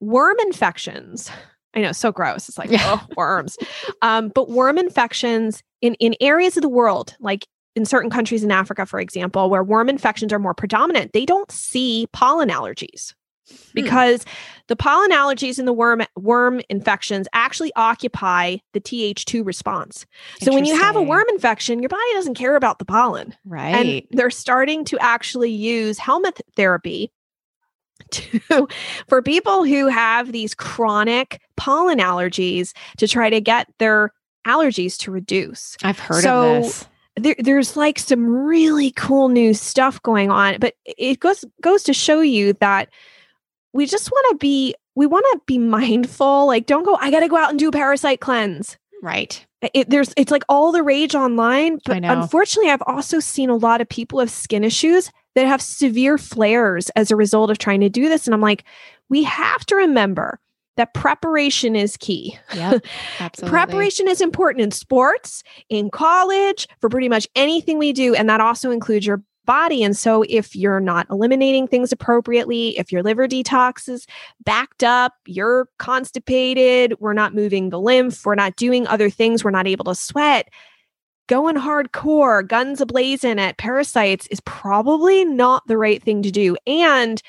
[0.01, 1.30] worm infections,
[1.72, 2.49] I know, so gross.
[2.49, 2.82] It's like, Yeah.
[3.01, 3.57] oh, worms.
[4.03, 7.47] Um, but worm infections in, in areas of the world, like
[7.77, 11.51] in certain countries in Africa, for example, where worm infections are more predominant, they don't
[11.53, 13.12] see pollen allergies
[13.49, 13.57] hmm.
[13.74, 14.24] because
[14.66, 20.07] the pollen allergies and the worm worm infections actually occupy the Th2 response.
[20.41, 23.35] So when you have a worm infection, your body doesn't care about the pollen.
[23.45, 23.74] Right.
[23.77, 27.12] And they're starting to actually use helminth therapy
[28.11, 28.68] to
[29.09, 34.12] for people who have these chronic pollen allergies to try to get their
[34.47, 36.87] allergies to reduce I've heard so- of this.
[37.17, 41.93] There, there's like some really cool new stuff going on but it goes goes to
[41.93, 42.89] show you that
[43.73, 47.29] we just want to be we want to be mindful like don't go i gotta
[47.29, 49.47] go out and do a parasite cleanse Right.
[49.75, 53.81] it, there's it's like all the rage online but unfortunately i've also seen a lot
[53.81, 57.89] of people with skin issues that have severe flares as a result of trying to
[57.91, 58.64] do this and i'm like
[59.09, 60.41] we have to remember
[60.77, 62.85] that preparation is key Yep.
[63.20, 63.51] Absolutely.
[63.51, 68.14] Preparation is important in sports, in college, for pretty much anything we do.
[68.14, 69.83] And that also includes your body.
[69.83, 74.07] And so if you're not eliminating things appropriately, if your liver detox is
[74.45, 79.51] backed up, you're constipated, we're not moving the lymph, we're not doing other things, we're
[79.53, 80.49] not able to sweat.
[81.29, 86.57] Going hardcore, guns ablazing at parasites is probably not the right thing to do.
[86.66, 87.22] And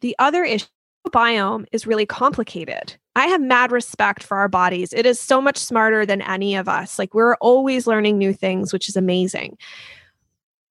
[0.00, 0.66] the other issue
[1.08, 2.96] biome is really complicated.
[3.16, 4.92] I have mad respect for our bodies.
[4.92, 6.98] It is so much smarter than any of us.
[6.98, 9.56] Like we're always learning new things, which is amazing.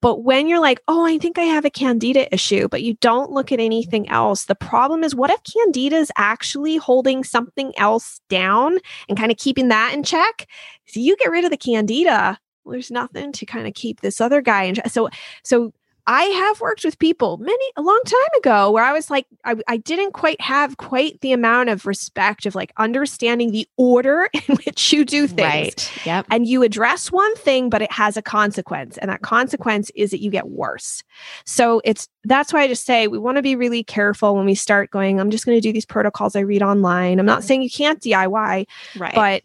[0.02, 3.32] But when you're like, oh, I think I have a candida issue, but you don't
[3.32, 8.22] look at anything else, the problem is what if candida is actually holding something else
[8.30, 8.78] down
[9.10, 10.48] and kind of keeping that in check?
[10.86, 14.42] So you get rid of the candida, there's nothing to kind of keep this other
[14.42, 14.90] guy in check.
[14.90, 15.10] So,
[15.44, 15.74] so
[16.10, 19.58] I have worked with people many a long time ago where I was like, I,
[19.68, 24.56] I didn't quite have quite the amount of respect of like understanding the order in
[24.66, 25.38] which you do things.
[25.38, 26.06] Right.
[26.08, 26.26] Yep.
[26.32, 28.98] And you address one thing, but it has a consequence.
[28.98, 31.04] And that consequence is that you get worse.
[31.46, 34.56] So it's that's why I just say we want to be really careful when we
[34.56, 37.20] start going, I'm just going to do these protocols I read online.
[37.20, 38.66] I'm not saying you can't DIY,
[38.98, 39.14] Right.
[39.14, 39.44] but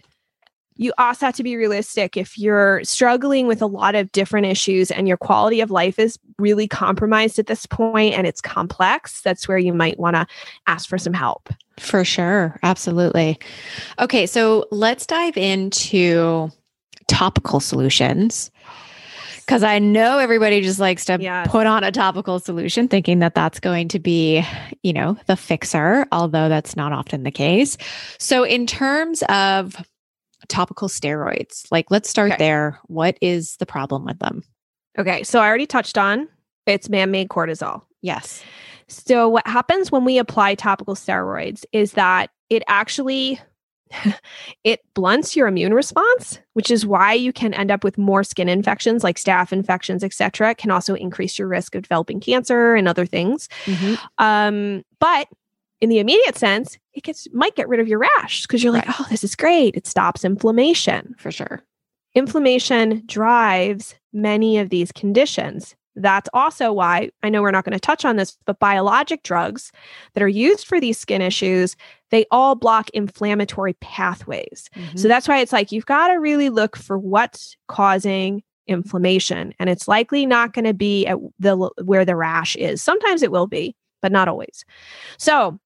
[0.76, 2.16] you also have to be realistic.
[2.16, 6.18] If you're struggling with a lot of different issues and your quality of life is
[6.38, 10.26] really compromised at this point and it's complex, that's where you might want to
[10.66, 11.48] ask for some help.
[11.78, 12.58] For sure.
[12.62, 13.38] Absolutely.
[14.00, 14.26] Okay.
[14.26, 16.50] So let's dive into
[17.06, 18.50] topical solutions.
[19.46, 21.48] Because I know everybody just likes to Yes.
[21.50, 24.42] put on a topical solution thinking that that's going to be,
[24.82, 27.76] you know, the fixer, although that's not often the case.
[28.18, 29.76] So, in terms of
[30.48, 31.66] topical steroids.
[31.70, 32.38] Like, let's start Okay.
[32.38, 32.78] there.
[32.86, 34.42] What is the problem with them?
[34.98, 36.28] Okay, so I already touched on
[36.66, 37.82] it's man-made cortisol.
[38.00, 38.42] Yes.
[38.88, 43.40] So what happens when we apply topical steroids is that it actually
[44.64, 48.48] it blunts your immune response, which is why you can end up with more skin
[48.48, 50.50] infections like staph infections, etc.
[50.50, 53.48] It can also increase your risk of developing cancer and other things.
[53.66, 53.98] Mhm.
[54.18, 55.28] Um, but
[55.84, 58.86] in the immediate sense, it gets might get rid of your rash because you're like,
[58.88, 58.96] Right.
[59.00, 59.76] oh, this is great.
[59.76, 61.14] It stops inflammation.
[61.18, 61.62] For sure.
[62.14, 65.74] Inflammation drives many of these conditions.
[65.96, 69.70] That's also why I know we're not going to touch on this, but biologic drugs
[70.14, 71.76] that are used for these skin issues,
[72.10, 74.68] they all block inflammatory pathways.
[74.76, 74.98] Mhm.
[74.98, 79.68] So that's why it's like you've got to really look for what's causing inflammation and
[79.68, 82.82] it's likely not going to be at the where the rash is.
[82.82, 84.64] Sometimes it will be, but not always.
[85.18, 85.58] So,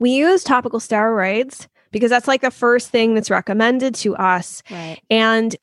[0.00, 5.00] we use topical steroids because that's like the first thing that's recommended to us right.
[5.10, 5.54] and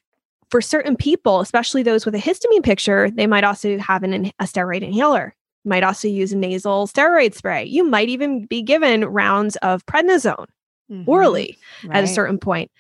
[0.49, 4.45] for certain people, especially those with a histamine picture, they might also have an, a
[4.45, 5.35] steroid inhaler.
[5.65, 7.65] Might also use a nasal steroid spray.
[7.65, 10.45] You might even be given rounds of prednisone
[10.89, 11.03] Mhm.
[11.05, 11.57] orally
[11.91, 12.71] at a certain point.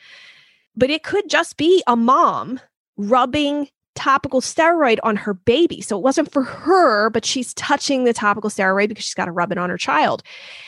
[0.77, 2.61] But it could just be a mom
[2.95, 3.67] rubbing
[3.97, 5.81] topical steroid on her baby.
[5.81, 9.31] So it wasn't for her, but she's touching the topical steroid because she's got to
[9.31, 10.23] rub it on her child.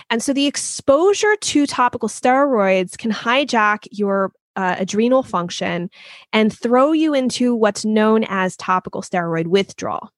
[0.09, 5.89] And so the exposure to topical steroids can hijack your uh, adrenal function
[6.33, 10.11] and throw you into what's known as topical steroid withdrawal.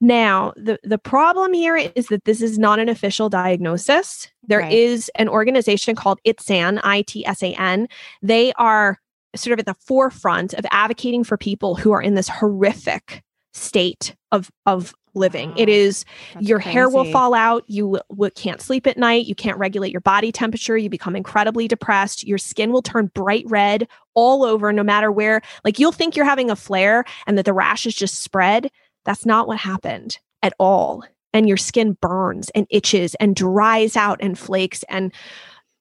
[0.00, 4.30] Now, the, the problem here is that this is not an official diagnosis.
[4.46, 5.22] There is Right.
[5.22, 7.88] an organization called ITSAN, I T S A N.
[8.22, 9.00] They are
[9.36, 13.22] sort of at the forefront of advocating for people who are in this horrific
[13.52, 15.52] state of, of living.
[15.56, 15.74] It Wow.
[15.74, 16.04] is
[16.34, 19.90] That's your hair will fall out you w- can't sleep at night you can't regulate
[19.90, 24.72] your body temperature you become incredibly depressed your skin will turn bright red all over
[24.72, 25.40] no matter where.
[25.64, 28.70] Like you'll think you're having a flare and that the rash is just spread.
[29.04, 31.04] That's not what happened at all.
[31.32, 34.84] And your skin burns and itches and dries out and flakes.
[34.88, 35.12] And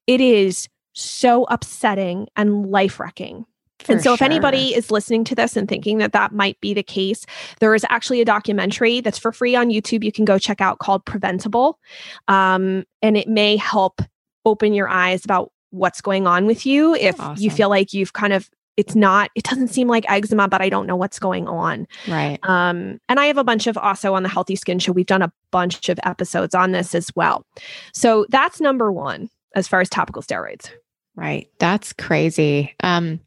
[0.07, 0.67] it is
[0.97, 3.45] so upsetting and life-wrecking
[3.87, 6.73] and For so, if anybody is listening to this and thinking that that might be
[6.73, 7.25] the case,
[7.59, 10.79] there is actually a documentary that's for free on YouTube you can go check out
[10.79, 11.79] called Preventable.
[12.27, 14.01] Um, and it may help
[14.45, 18.33] open your eyes about what's going on with you if you feel like you've kind
[18.33, 21.87] of, it's not, it doesn't seem like eczema, but I don't know what's going on.
[22.07, 22.39] Right.
[22.43, 24.91] Um, and I have a bunch of also on the Healthy Skin Show.
[24.91, 27.45] We've done a bunch of episodes on this as well.
[27.93, 30.69] So, that's number one as far as topical steroids.
[31.17, 31.49] Right.
[31.59, 32.75] That's crazy.
[32.83, 33.19] Um,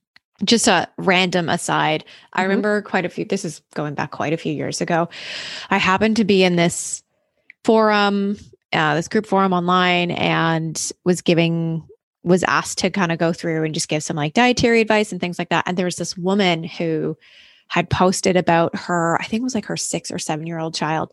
[0.44, 2.04] just a random aside.
[2.32, 2.44] I Mhm.
[2.44, 5.08] remember quite a few, this is going back quite a few years ago.
[5.70, 7.02] I happened to be in this
[7.64, 8.38] forum,
[8.72, 11.84] uh, this group forum online, and was giving,
[12.22, 15.20] was asked to kind of go through and just give some like dietary advice and
[15.20, 15.64] things like that.
[15.66, 17.18] And there was this woman who
[17.68, 20.74] had posted about her, I think it was like her six or seven year old
[20.74, 21.10] child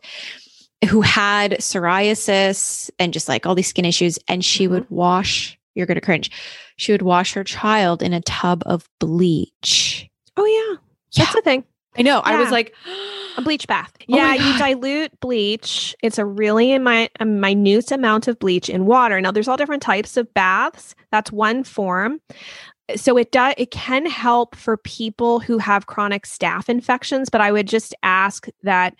[0.88, 4.18] who had psoriasis and just like all these skin issues.
[4.28, 4.70] And she Mhm.
[4.70, 6.30] would wash, you're going to cringe,
[6.76, 10.08] she would wash her child in a tub of bleach.
[10.36, 10.76] Oh, yeah.
[11.16, 11.64] That's a thing.
[11.96, 12.20] I know.
[12.24, 12.74] I was like,
[13.38, 13.92] A bleach bath.
[14.10, 15.94] Oh yeah, you dilute bleach.
[16.02, 19.20] It's a really mi- a minute amount of bleach in water.
[19.20, 20.94] Now, there's all different types of baths.
[21.12, 22.20] That's one form.
[22.96, 23.52] So it does.
[23.58, 28.46] It can help for people who have chronic staph infections, but I would just ask
[28.62, 28.94] that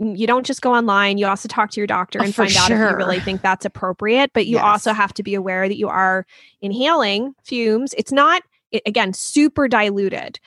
[0.00, 1.18] you don't just go online.
[1.18, 3.42] You also talk to your doctor Oh, and for find out if you really think
[3.42, 4.30] that's appropriate.
[4.32, 4.64] But you Yes.
[4.64, 6.24] also have to be aware that you are
[6.60, 7.94] inhaling fumes.
[7.96, 10.38] It's not it, again super diluted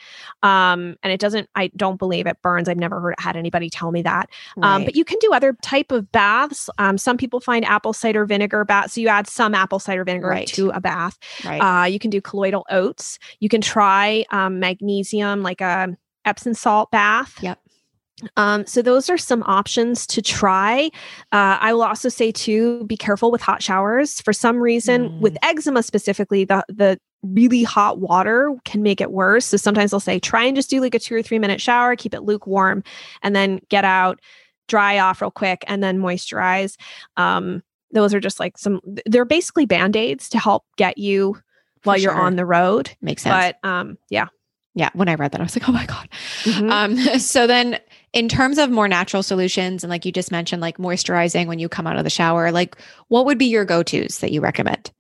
[0.43, 3.91] um and it doesn't i don't believe it burns i've never heard had anybody tell
[3.91, 4.30] me that
[4.62, 8.24] um but you can do other type of baths um some people find apple cider
[8.28, 10.47] vinegar bath so you add some apple cider vinegar Right.
[10.49, 11.60] to a bath right.
[11.60, 15.89] uh you can do colloidal oats you can try um magnesium like a
[16.24, 17.60] epsom salt bath Yep.
[18.38, 20.89] Um, so those are some options to try.
[21.32, 24.22] Uh, I will also say too, be careful with hot showers.
[24.22, 29.45] For some reason, with eczema specifically, the the really hot water can make it worse.
[29.45, 31.95] So sometimes they'll say try and just do like a two or three minute shower,
[31.95, 32.84] keep it lukewarm,
[33.22, 34.19] and then get out,
[34.67, 36.78] dry off real quick, and then moisturize.
[37.17, 37.61] Um,
[37.91, 38.80] those are just like some.
[39.05, 41.38] They're basically band aids to help get you
[41.84, 42.91] while you're on the road.
[43.01, 43.55] Makes sense.
[43.63, 44.28] But um, yeah.
[44.76, 44.89] yeah.
[44.93, 46.09] When I read that, I was like, oh my God.
[46.43, 46.72] Mhm.
[46.72, 47.80] Um, so then
[48.14, 51.70] in terms of more natural solutions, and like you just mentioned, like moisturizing when you
[51.70, 52.76] come out of the shower, like
[53.07, 54.91] what would be your go-tos that you recommend?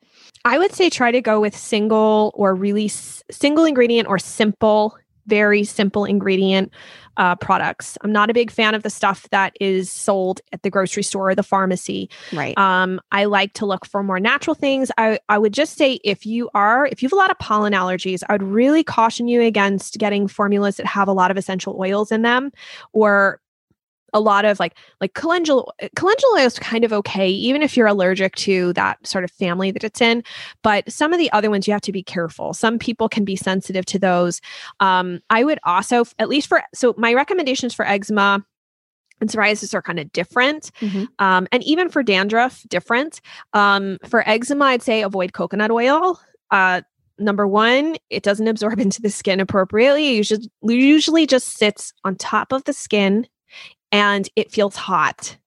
[0.43, 4.97] I would say try to go with single or really s- single ingredient or simple
[5.27, 6.71] very simple ingredient
[7.17, 7.97] uh, products.
[8.01, 11.29] I'm not a big fan of the stuff that is sold at the grocery store
[11.29, 12.09] or the pharmacy.
[12.31, 12.57] Right.
[12.57, 14.91] Um, I like to look for more natural things.
[14.97, 17.73] I, I would just say if you are, if you have a lot of pollen
[17.73, 21.75] allergies, I would really caution you against getting formulas that have a lot of essential
[21.79, 22.51] oils in them
[22.93, 23.40] or
[24.13, 28.35] a lot of like like calendula calendula is kind of okay even if you're allergic
[28.35, 30.23] to that sort of family that it's in
[30.63, 32.53] but some of the other ones you have to be careful.
[32.53, 34.41] Some people can be sensitive to those.
[34.79, 38.43] Um, i would also at least for so my recommendations for eczema
[39.19, 41.03] and psoriasis are kind of different Mm-hmm.
[41.19, 43.21] um, and even for dandruff different.
[43.53, 46.19] Um, for eczema i'd say avoid coconut oil.
[46.49, 46.81] Uh,
[47.19, 50.09] number one it doesn't absorb into the skin appropriately.
[50.09, 53.27] It usually, usually just sits on top of the skin
[53.91, 55.37] and it feels hot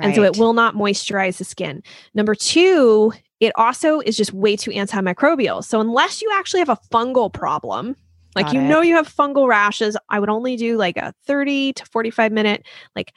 [0.00, 1.82] and so it will not moisturize the skin.
[2.14, 5.62] Number two, it also is just way too antimicrobial.
[5.62, 7.96] So unless you actually have a fungal problem,
[8.34, 8.64] like Got you it.
[8.68, 12.64] know you have fungal rashes, I would only do like a 30 to 45 minute,
[12.96, 13.12] like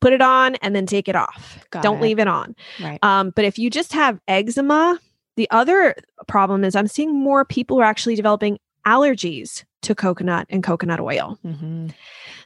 [0.00, 1.64] put it on and then take it off.
[1.70, 2.02] Got Don't it.
[2.02, 2.54] leave it on.
[2.80, 2.98] Right.
[3.02, 5.00] Um, but if you just have eczema,
[5.36, 5.94] the other
[6.26, 11.38] problem is I'm seeing more people are actually developing allergies to coconut and coconut oil.
[11.44, 11.92] Mhm.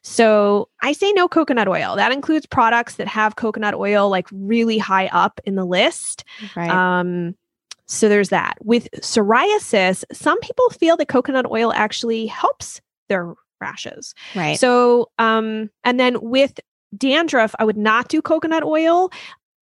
[0.02, 1.96] So I say no coconut oil.
[1.96, 6.24] That includes products that have coconut oil like really high up in the list.
[6.56, 6.70] Right.
[6.70, 7.36] Um,
[7.86, 8.56] so there's that.
[8.62, 14.14] With psoriasis, some people feel that coconut oil actually helps their rashes.
[14.34, 14.58] right.
[14.58, 16.58] So, um, and then with
[16.96, 19.10] dandruff, I would not do coconut oil.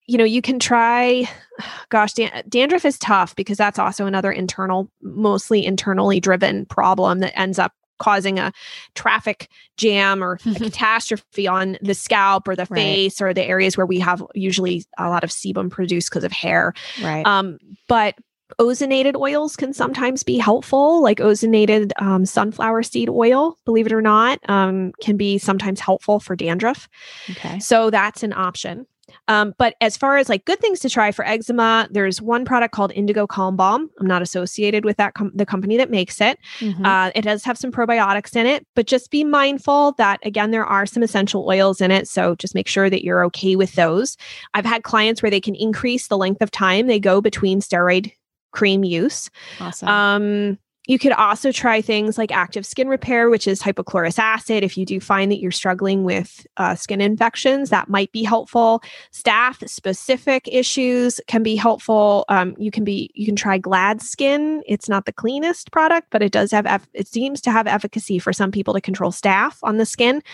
[0.07, 1.28] You know, you can try,
[1.91, 7.38] gosh, dan- dandruff is tough because that's also another internal, mostly internally driven problem that
[7.38, 8.53] ends up causing a
[8.96, 12.74] traffic jam or a catastrophe on the scalp or the Right.
[12.76, 16.32] face or the areas where we have usually a lot of sebum produced because of
[16.32, 16.74] hair.
[17.03, 17.24] right.
[17.24, 18.16] Um, but
[18.59, 24.03] ozonated oils can sometimes be helpful, like ozonated um, sunflower seed oil, believe it or
[24.03, 26.88] not, um, can be sometimes helpful for dandruff.
[27.30, 27.61] okay.
[27.61, 28.86] So that's an option.
[29.31, 32.74] Um, but as far as like good things to try for eczema, there's one product
[32.74, 33.89] called Indigo Calm Balm.
[34.01, 36.37] I'm not associated with that com- the company that makes it.
[36.59, 36.85] Mhm.
[36.85, 40.66] Uh, it does have some probiotics in it, but just be mindful that again there
[40.66, 42.09] are some essential oils in it.
[42.09, 44.16] So just make sure that you're okay with those.
[44.55, 48.11] I've had clients where they can increase the length of time they go between steroid
[48.53, 49.31] cream use.
[49.61, 49.89] awesome.
[49.89, 50.59] Um,
[50.91, 54.64] you could also try things like active skin repair, which is hypochlorous acid.
[54.64, 58.82] If you do find that you're struggling with uh, skin infections, that might be helpful.
[59.12, 62.24] Staph specific issues can be helpful.
[62.28, 64.62] Um, you can be you can try Gladskin.
[64.66, 68.32] It's not the cleanest product, but it does have it seems to have efficacy for
[68.32, 70.24] some people to control staph on the skin.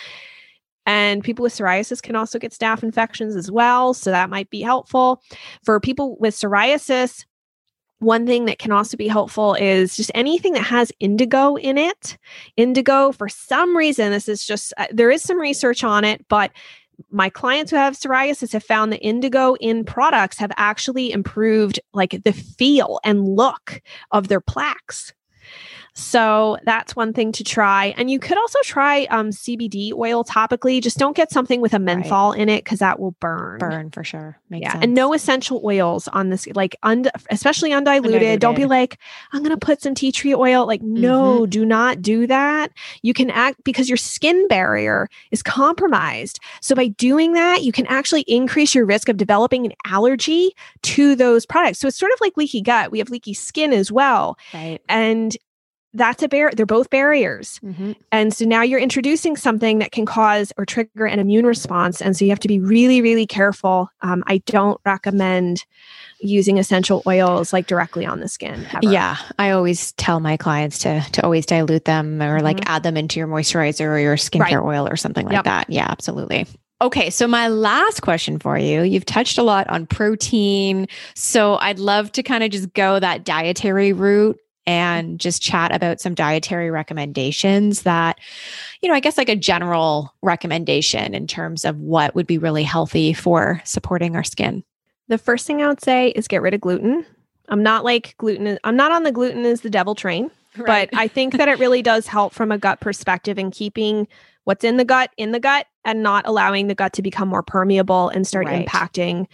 [0.87, 3.93] And people with psoriasis can also get staph infections as well.
[3.93, 5.21] So that might be helpful.
[5.65, 7.27] For people with psoriasis,
[7.99, 12.19] one thing that can also be helpful is just anything that has indigo in it.
[12.57, 16.51] Indigo, for some reason, this is just, uh, there is some research on it, but
[17.11, 22.23] my clients who have psoriasis have found that indigo in products have actually improved like
[22.25, 23.83] the feel and look
[24.13, 25.13] of their plaques.
[25.97, 27.95] So that's one thing to try.
[27.97, 30.83] And you could also try um, CBD oil topically.
[30.83, 33.59] Just don't get something with a menthol in it because that will burn.
[33.59, 34.39] Burn for sure.
[34.51, 34.85] Makes yeah, sense.
[34.85, 38.41] and no essential oils on this, like und- especially undiluted.
[38.41, 38.99] Don't be like,
[39.33, 40.67] I'm gonna put some tea tree oil.
[40.67, 42.73] Like, no, do not do that.
[43.01, 46.41] You can act because your skin barrier is compromised.
[46.61, 51.17] So by doing that, you can actually increase your risk of developing an allergy to
[51.17, 51.79] those products.
[51.79, 52.91] So it's sort of like leaky gut.
[52.91, 54.79] We have leaky skin as well, right.
[54.91, 55.35] and
[55.97, 56.51] that's a bar.
[56.55, 57.59] They're both barriers.
[57.59, 62.01] hmm And so now you're introducing something that can cause or trigger an immune response.
[62.01, 63.89] And so you have to be really, really careful.
[64.03, 65.65] Um, I don't recommend
[66.21, 68.67] using essential oils like directly on the skin.
[68.73, 68.81] ever.
[68.83, 72.65] Yeah, I always tell my clients to to always dilute them or like Mhm.
[72.67, 74.77] add them into your moisturizer or your skincare Right.
[74.79, 75.45] oil or something like Yep.
[75.45, 75.71] that.
[75.71, 76.47] Yeah, absolutely.
[76.83, 81.79] Okay, so my last question for you, you've touched a lot on protein, so I'd
[81.79, 86.71] love to kind of just go that dietary route and just chat about some dietary
[86.71, 88.19] recommendations that
[88.83, 92.63] you know, I guess like a general recommendation in terms of what would be really
[92.65, 94.65] healthy for supporting our skin.
[95.09, 97.07] The first thing I would say is get rid of gluten.
[97.49, 98.59] I'm not like gluten.
[98.65, 100.31] I'm not on the gluten is the devil train,
[100.67, 104.09] but I think that it really does help from a gut perspective in keeping
[104.45, 107.43] what's in the gut in the gut and not allowing the gut to become more
[107.43, 108.67] permeable and start Right.
[108.67, 109.27] impacting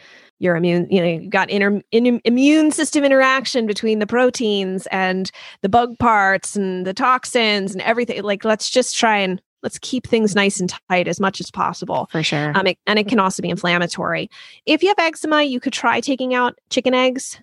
[0.43, 5.31] your immune you know you've got inter, in, immune system interaction between the proteins and
[5.61, 10.07] the bug parts and the toxins and everything like let's just try and let's keep
[10.07, 12.53] things nice and tight as much as possible for sure.
[12.57, 14.29] um, it, and it can also be inflammatory.
[14.67, 17.41] If you have eczema, you could try taking out chicken eggs.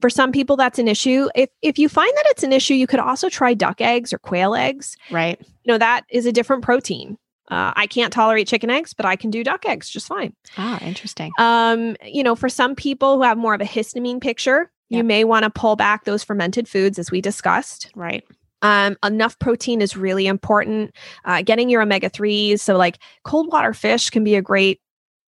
[0.00, 2.86] for some people that's an issue if if you find that it's an issue you
[2.86, 6.62] could also try duck eggs or quail eggs right you know that is a different
[6.62, 7.16] protein
[7.50, 10.78] uh, i can't tolerate chicken eggs but i can do duck eggs just fine ah
[10.82, 15.02] interesting um you know for some people who have more of a histamine picture you
[15.02, 18.24] may want to pull back those fermented foods as we discussed right
[18.62, 20.94] um, enough protein is really important.
[21.24, 22.60] Uh, getting your omega 3s.
[22.60, 24.80] So, like cold water fish can be a great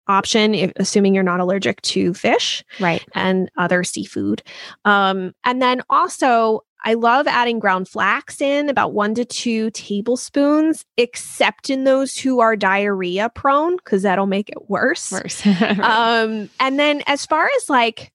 [0.09, 4.43] option, if, assuming you're not allergic to fish right and other seafood.
[4.85, 10.85] Um, and then also, I love adding ground flax in about one to two tablespoons,
[10.97, 15.11] except in those who are diarrhea prone, because that'll make it worse.
[15.11, 15.81] worse Right.
[15.81, 18.12] Um, and then as far as like,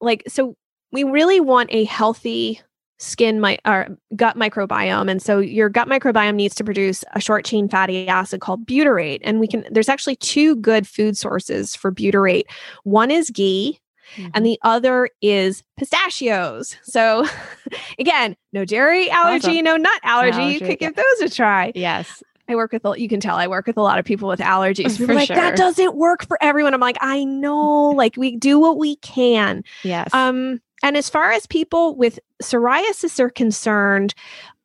[0.00, 0.56] like, so
[0.92, 2.60] we really want a healthy
[3.00, 7.44] skin my or gut microbiome and so your gut microbiome needs to produce a short
[7.44, 11.92] chain fatty acid called butyrate and we can there's actually two good food sources for
[11.92, 12.42] butyrate
[12.82, 13.78] one is ghee
[14.16, 14.30] Mhm.
[14.34, 17.26] and the other is pistachios so
[17.98, 19.64] again no dairy allergy Awesome.
[19.64, 20.88] no nut allergy, allergy, you could yeah.
[20.88, 23.82] give those a try yes I work with, you can tell I work with a
[23.82, 24.92] lot of people with allergies.
[24.96, 25.36] People For like, sure.
[25.36, 26.72] that doesn't work for everyone.
[26.72, 29.62] I'm like, I know, like we do what we can.
[29.84, 34.14] yes Um, and as far as people with psoriasis are concerned,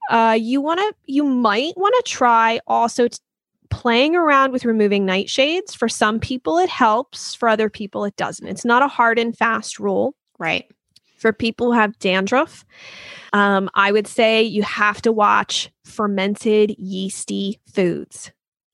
[0.10, 3.18] uh, you want to, you might want to try also t-
[3.74, 5.76] playing around with removing nightshades.
[5.76, 7.36] For some people, it helps.
[7.36, 8.47] For other people, it doesn't.
[8.47, 10.65] It's not a hard and fast rule right
[11.24, 12.65] for people who have dandruff,
[13.32, 18.32] um, I would say you have to watch fermented yeasty foods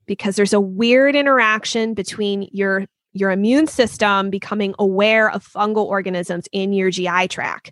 [0.08, 6.48] because there's a weird interaction between your your immune system becoming aware of fungal organisms
[6.52, 7.72] in your GI tract.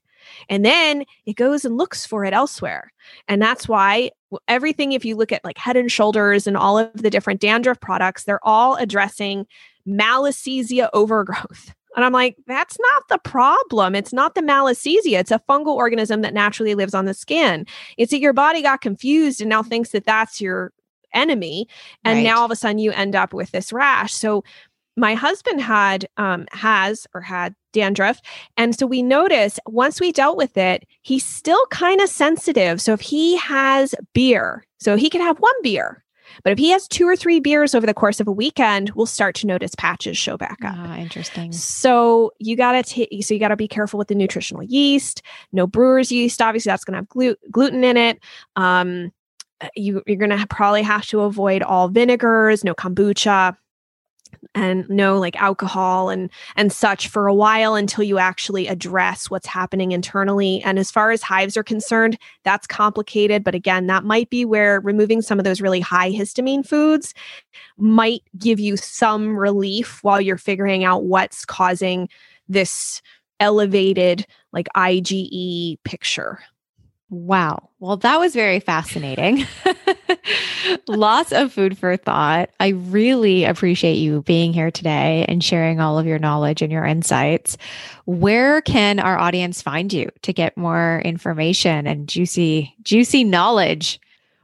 [0.49, 2.91] And then it goes and looks for it elsewhere.
[3.28, 4.11] And that's why
[4.47, 7.80] everything, if you look at like head and shoulders and all of the different dandruff
[7.80, 9.45] products, they're all addressing
[9.88, 11.73] malassezia overgrowth.
[11.95, 13.95] And I'm like, that's not the problem.
[13.95, 15.19] It's not the malassezia.
[15.19, 17.65] It's a fungal organism that naturally lives on the skin.
[17.97, 20.73] It's that your body got confused and now thinks that that's your
[21.11, 21.67] enemy.
[22.05, 22.23] And Right.
[22.23, 24.13] now all of a sudden you end up with this rash.
[24.13, 24.43] So
[24.95, 28.19] my husband had um has or had dandruff
[28.57, 32.82] and so we notice once we dealt with it he's still kind of sensitive.
[32.82, 36.03] So if he has beer so he can have one beer
[36.43, 39.05] but if he has two or three beers over the course of a weekend we'll
[39.05, 40.75] start to notice patches show back up.
[40.75, 41.51] Ah interesting.
[41.53, 45.21] So you gotta take so you gotta be careful with the nutritional yeast
[45.51, 48.19] no brewer's yeast obviously that's gonna have glu- gluten in it.
[48.55, 49.11] Um
[49.75, 53.55] you, you're gonna probably have to avoid all vinegars no kombucha
[54.55, 59.47] and no like alcohol and and such for a while until you actually address what's
[59.47, 64.30] happening internally and as far as hives are concerned that's complicated but again that might
[64.30, 67.13] be where removing some of those really high histamine foods
[67.78, 72.09] might give you some relief while you're figuring out what's causing
[72.49, 73.01] this
[73.39, 76.39] elevated like IgE picture.
[77.09, 77.69] Wow.
[77.80, 79.45] Well, that was very fascinating.
[80.88, 82.49] Lots of food for thought.
[82.60, 86.86] I really appreciate you being here today and sharing all of your knowledge and your
[86.86, 87.58] insights.
[88.05, 93.99] Where can our audience find you to get more information and juicy, juicy knowledge?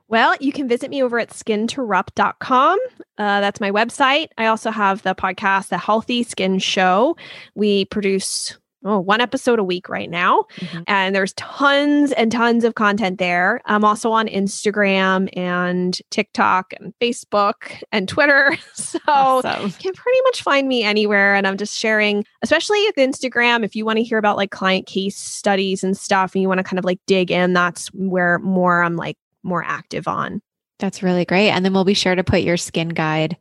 [0.09, 2.80] Well, you can visit me over at skinterrupt.com.
[3.18, 4.28] Uh, that's my website.
[4.38, 7.18] I also have the podcast, The Healthy Skin Show.
[7.55, 10.43] We produce oh, one episode a week right now.
[10.59, 10.84] Mhm.
[10.88, 13.61] and there's tons and tons of content there.
[13.65, 18.55] I'm also on Instagram and TikTok and Facebook and Twitter.
[18.73, 19.63] So Awesome.
[19.67, 21.36] you can pretty much find me anywhere.
[21.36, 24.86] And I'm just sharing, especially with Instagram, if you want to hear about like client
[24.88, 28.39] case studies and stuff and you want to kind of like dig in, that's where
[28.39, 30.41] more I'm like more active on.
[30.79, 31.49] That's really great.
[31.51, 33.38] And then we'll be sure to put your skin guide.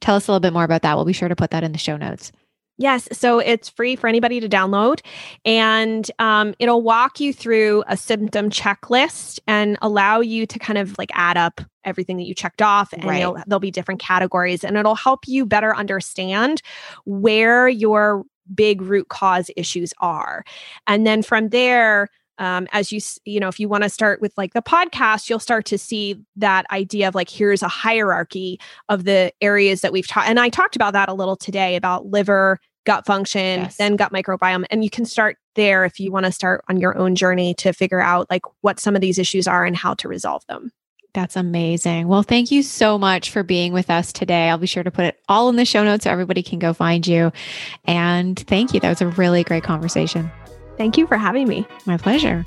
[0.00, 0.94] Tell us a little bit more about that.
[0.96, 2.32] We'll be sure to put that in the show notes.
[2.78, 5.00] Yes, so it's free for anybody to download,
[5.46, 10.96] and um, it'll walk you through a symptom checklist and allow you to kind of
[10.98, 13.34] like add up everything that you checked off, and Right.
[13.46, 16.60] there'll be different categories, and it'll help you better understand
[17.06, 18.24] where your
[18.54, 20.44] big root cause issues are,
[20.86, 22.08] and then from there.
[22.38, 25.38] Um, as you you know if you want to start with like the podcast you'll
[25.38, 30.06] start to see that idea of like here's a hierarchy of the areas that we've
[30.06, 33.76] taught and i talked about that a little today about liver gut function Yes.
[33.78, 36.96] then gut microbiome and you can start there if you want to start on your
[36.98, 40.06] own journey to figure out like what some of these issues are and how to
[40.06, 40.70] resolve them
[41.14, 42.08] That's amazing.
[42.08, 44.50] Well, thank you so much for being with us today.
[44.50, 46.74] I'll be sure to put it all in the show notes so everybody can go
[46.74, 47.32] find you.
[47.86, 48.80] And thank you.
[48.80, 50.30] That was a really great conversation.
[50.76, 52.44] Thank you for having me My pleasure.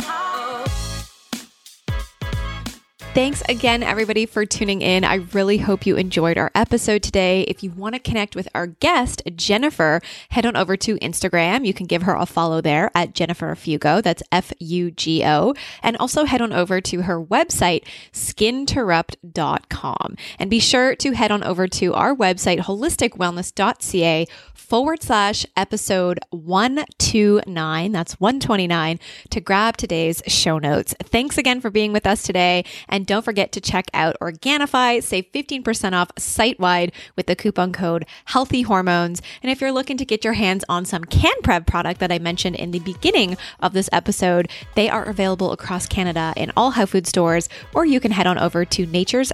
[3.16, 5.04] Thanks again, everybody, for tuning in.
[5.04, 7.42] I really hope you enjoyed our episode today.
[7.48, 10.00] If you want to connect with our guest, Jennifer,
[10.30, 11.66] head on over to Instagram.
[11.66, 14.04] You can give her a follow there at Jennifer Fugo.
[14.04, 15.56] That's F U G O.
[15.82, 17.84] And also head on over to her website,
[18.14, 20.16] skinterrupt.com.
[20.38, 27.92] And be sure to head on over to our website, holisticwellness.ca forward slash episode 129.
[27.92, 29.00] That's 129
[29.32, 30.94] to grab today's show notes.
[31.04, 32.64] Thanks again for being with us today.
[32.88, 35.02] And don't forget to check out Organifi.
[35.02, 39.22] Save 15% off site wide with the coupon code Healthy Hormones.
[39.42, 42.58] And if you're looking to get your hands on some CanPrev product that I mentioned
[42.58, 47.08] in the beginning of this episode, they are available across Canada in all health food
[47.08, 49.32] stores, or you can head on over to natures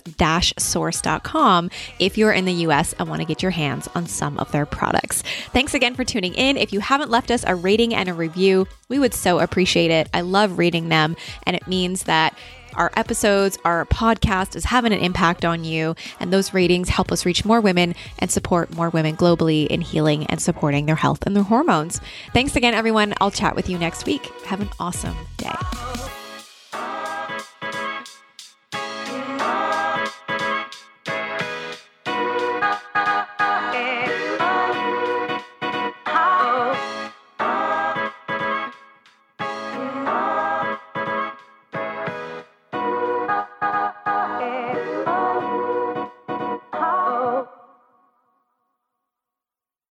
[0.58, 1.70] source.com
[2.00, 4.66] if you're in the US and want to get your hands on some of their
[4.66, 5.24] products.
[5.54, 6.58] Thanks again for tuning in.
[6.58, 10.10] If you haven't left us a rating and a review, we would so appreciate it.
[10.14, 12.38] I love reading them, and it means that
[12.76, 15.95] our episodes, our podcast is having an impact on you.
[16.19, 20.26] And those ratings help us reach more women and support more women globally in healing
[20.27, 22.02] and supporting their health and their hormones.
[22.34, 23.14] Thanks again, everyone.
[23.22, 24.26] I'll chat with you next week.
[24.45, 26.24] Have an awesome day.